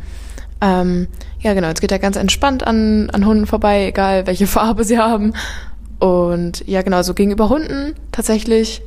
Ähm, 0.60 1.08
ja, 1.40 1.54
genau. 1.54 1.68
Jetzt 1.68 1.80
geht 1.80 1.92
er 1.92 1.98
ganz 1.98 2.16
entspannt 2.16 2.66
an, 2.66 3.10
an 3.10 3.26
Hunden 3.26 3.46
vorbei, 3.46 3.86
egal 3.86 4.26
welche 4.26 4.46
Farbe 4.48 4.84
sie 4.84 4.98
haben. 4.98 5.34
Und 5.98 6.66
ja, 6.66 6.82
genau, 6.82 7.02
so 7.02 7.14
gegenüber 7.14 7.48
Hunden 7.48 7.94
tatsächlich 8.12 8.82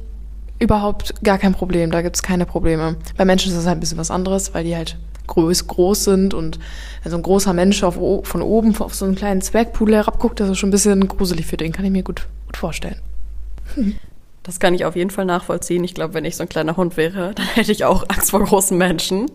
überhaupt 0.60 1.24
gar 1.24 1.38
kein 1.38 1.54
Problem. 1.54 1.92
Da 1.92 2.02
gibt's 2.02 2.24
keine 2.24 2.46
Probleme. 2.46 2.96
Bei 3.18 3.26
Menschen 3.26 3.52
ist 3.52 3.58
das 3.58 3.66
halt 3.66 3.78
ein 3.78 3.80
bisschen 3.80 3.98
was 3.98 4.12
anderes, 4.12 4.54
weil 4.54 4.64
die 4.64 4.76
halt 4.76 4.98
groß, 5.28 5.68
groß 5.68 6.04
sind 6.04 6.34
und 6.34 6.60
so 7.06 7.16
ein 7.16 7.24
großer 7.24 7.54
Mensch 7.54 7.84
auf, 7.84 7.96
von 8.28 8.42
oben 8.42 8.76
auf 8.80 8.94
so 8.94 9.06
einen 9.06 9.16
kleinen 9.16 9.42
Zwergpudel 9.42 9.96
herabguckt, 9.96 10.40
das 10.40 10.50
ist 10.50 10.58
schon 10.58 10.70
ein 10.70 10.72
bisschen 10.72 11.08
gruselig 11.08 11.46
für 11.46 11.58
den, 11.58 11.72
kann 11.72 11.86
ich 11.86 11.92
mir 11.92 12.04
gut, 12.04 12.28
gut 12.46 12.58
vorstellen. 12.58 13.00
Das 14.44 14.60
kann 14.60 14.74
ich 14.74 14.86
auf 14.86 14.96
jeden 14.96 15.10
Fall 15.10 15.26
nachvollziehen. 15.26 15.84
Ich 15.84 15.94
glaube, 15.94 16.14
wenn 16.14 16.26
ich 16.26 16.36
so 16.36 16.44
ein 16.44 16.50
kleiner 16.50 16.76
Hund 16.76 16.98
wäre, 16.98 17.34
dann 17.36 17.46
hätte 17.46 17.72
ich 17.72 17.86
auch 17.86 18.04
Angst 18.10 18.32
vor 18.32 18.44
großen 18.44 18.78
Menschen. 18.78 19.28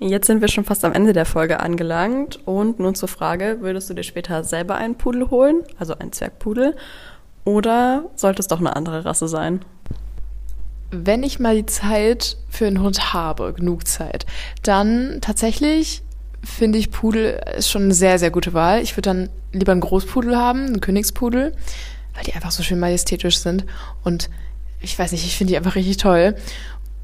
Jetzt 0.00 0.28
sind 0.28 0.40
wir 0.40 0.48
schon 0.48 0.64
fast 0.64 0.84
am 0.84 0.92
Ende 0.92 1.12
der 1.12 1.24
Folge 1.24 1.58
angelangt 1.58 2.38
und 2.46 2.78
nun 2.78 2.94
zur 2.94 3.08
Frage, 3.08 3.58
würdest 3.60 3.90
du 3.90 3.94
dir 3.94 4.04
später 4.04 4.44
selber 4.44 4.76
einen 4.76 4.94
Pudel 4.94 5.28
holen, 5.30 5.62
also 5.76 5.98
einen 5.98 6.12
Zwergpudel, 6.12 6.76
oder 7.44 8.04
sollte 8.14 8.40
es 8.40 8.46
doch 8.46 8.60
eine 8.60 8.76
andere 8.76 9.04
Rasse 9.04 9.26
sein? 9.26 9.60
Wenn 10.92 11.24
ich 11.24 11.40
mal 11.40 11.56
die 11.56 11.66
Zeit 11.66 12.36
für 12.48 12.66
einen 12.66 12.80
Hund 12.80 13.12
habe, 13.12 13.52
genug 13.54 13.88
Zeit, 13.88 14.24
dann 14.62 15.18
tatsächlich 15.20 16.02
finde 16.44 16.78
ich 16.78 16.92
Pudel 16.92 17.42
ist 17.56 17.68
schon 17.68 17.82
eine 17.82 17.94
sehr, 17.94 18.20
sehr 18.20 18.30
gute 18.30 18.54
Wahl. 18.54 18.80
Ich 18.80 18.92
würde 18.92 19.10
dann 19.10 19.28
lieber 19.52 19.72
einen 19.72 19.80
Großpudel 19.80 20.36
haben, 20.36 20.66
einen 20.66 20.80
Königspudel, 20.80 21.52
weil 22.14 22.24
die 22.24 22.34
einfach 22.34 22.52
so 22.52 22.62
schön 22.62 22.78
majestätisch 22.78 23.38
sind 23.38 23.64
und 24.04 24.30
ich 24.80 24.96
weiß 24.96 25.10
nicht, 25.10 25.24
ich 25.24 25.36
finde 25.36 25.52
die 25.52 25.56
einfach 25.56 25.74
richtig 25.74 25.96
toll. 25.96 26.36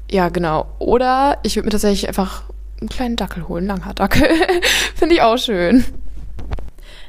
Ja, 0.09 0.29
genau. 0.29 0.67
Oder 0.79 1.39
ich 1.43 1.57
würde 1.57 1.65
mir 1.65 1.71
tatsächlich 1.71 2.07
einfach 2.07 2.43
einen 2.79 2.89
kleinen 2.89 3.15
Dackel 3.15 3.47
holen, 3.47 3.67
langer 3.67 3.93
Dackel. 3.93 4.27
Finde 4.95 5.15
ich 5.15 5.21
auch 5.21 5.37
schön. 5.37 5.85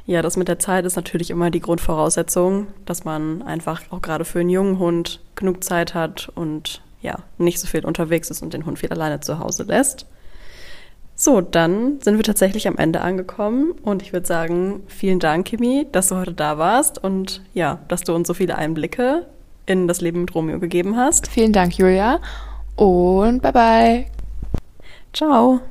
Ja, 0.07 0.23
das 0.23 0.37
mit 0.37 0.47
der 0.47 0.61
Zeit 0.61 0.85
ist 0.85 0.95
natürlich 0.95 1.31
immer 1.31 1.51
die 1.51 1.61
Grundvoraussetzung, 1.61 2.69
dass 2.85 3.05
man 3.05 3.43
einfach 3.43 3.83
auch 3.91 4.01
gerade 4.01 4.25
für 4.25 4.39
einen 4.41 4.51
jungen 4.51 4.79
Hund 4.79 5.21
genug 5.35 5.65
Zeit 5.65 5.95
hat 5.95 6.31
und 6.35 6.81
ja, 7.03 7.17
nicht 7.39 7.59
so 7.59 7.67
viel 7.67 7.85
unterwegs 7.85 8.31
ist 8.31 8.43
und 8.43 8.55
den 8.55 8.67
Hund 8.67 8.79
viel 8.79 8.91
alleine 8.91 9.21
zu 9.21 9.41
Hause 9.41 9.65
lässt. 9.65 10.07
So, 11.19 11.41
dann 11.41 12.01
sind 12.03 12.19
wir 12.19 12.25
tatsächlich 12.25 12.69
am 12.69 12.77
Ende 12.77 13.01
angekommen 13.01 13.73
und 13.83 14.03
ich 14.03 14.13
würde 14.13 14.27
sagen, 14.27 14.83
vielen 14.87 15.19
Dank, 15.19 15.47
Kimi, 15.47 15.87
dass 15.91 16.09
du 16.09 16.17
heute 16.17 16.35
da 16.35 16.59
warst 16.59 17.03
und 17.03 17.43
ja, 17.55 17.79
dass 17.89 18.03
du 18.03 18.15
uns 18.15 18.29
so 18.29 18.35
viele 18.35 18.57
Einblicke 18.57 19.27
in 19.65 19.89
das 19.89 20.01
Leben 20.01 20.21
mit 20.21 20.35
Romeo 20.35 20.61
gegeben 20.61 20.97
hast. 20.97 21.27
Vielen 21.27 21.53
Dank, 21.53 21.79
Julia 21.79 22.21
und 22.77 23.41
bye 23.41 23.53
bye. 23.53 24.16
Ciao. 25.17 25.63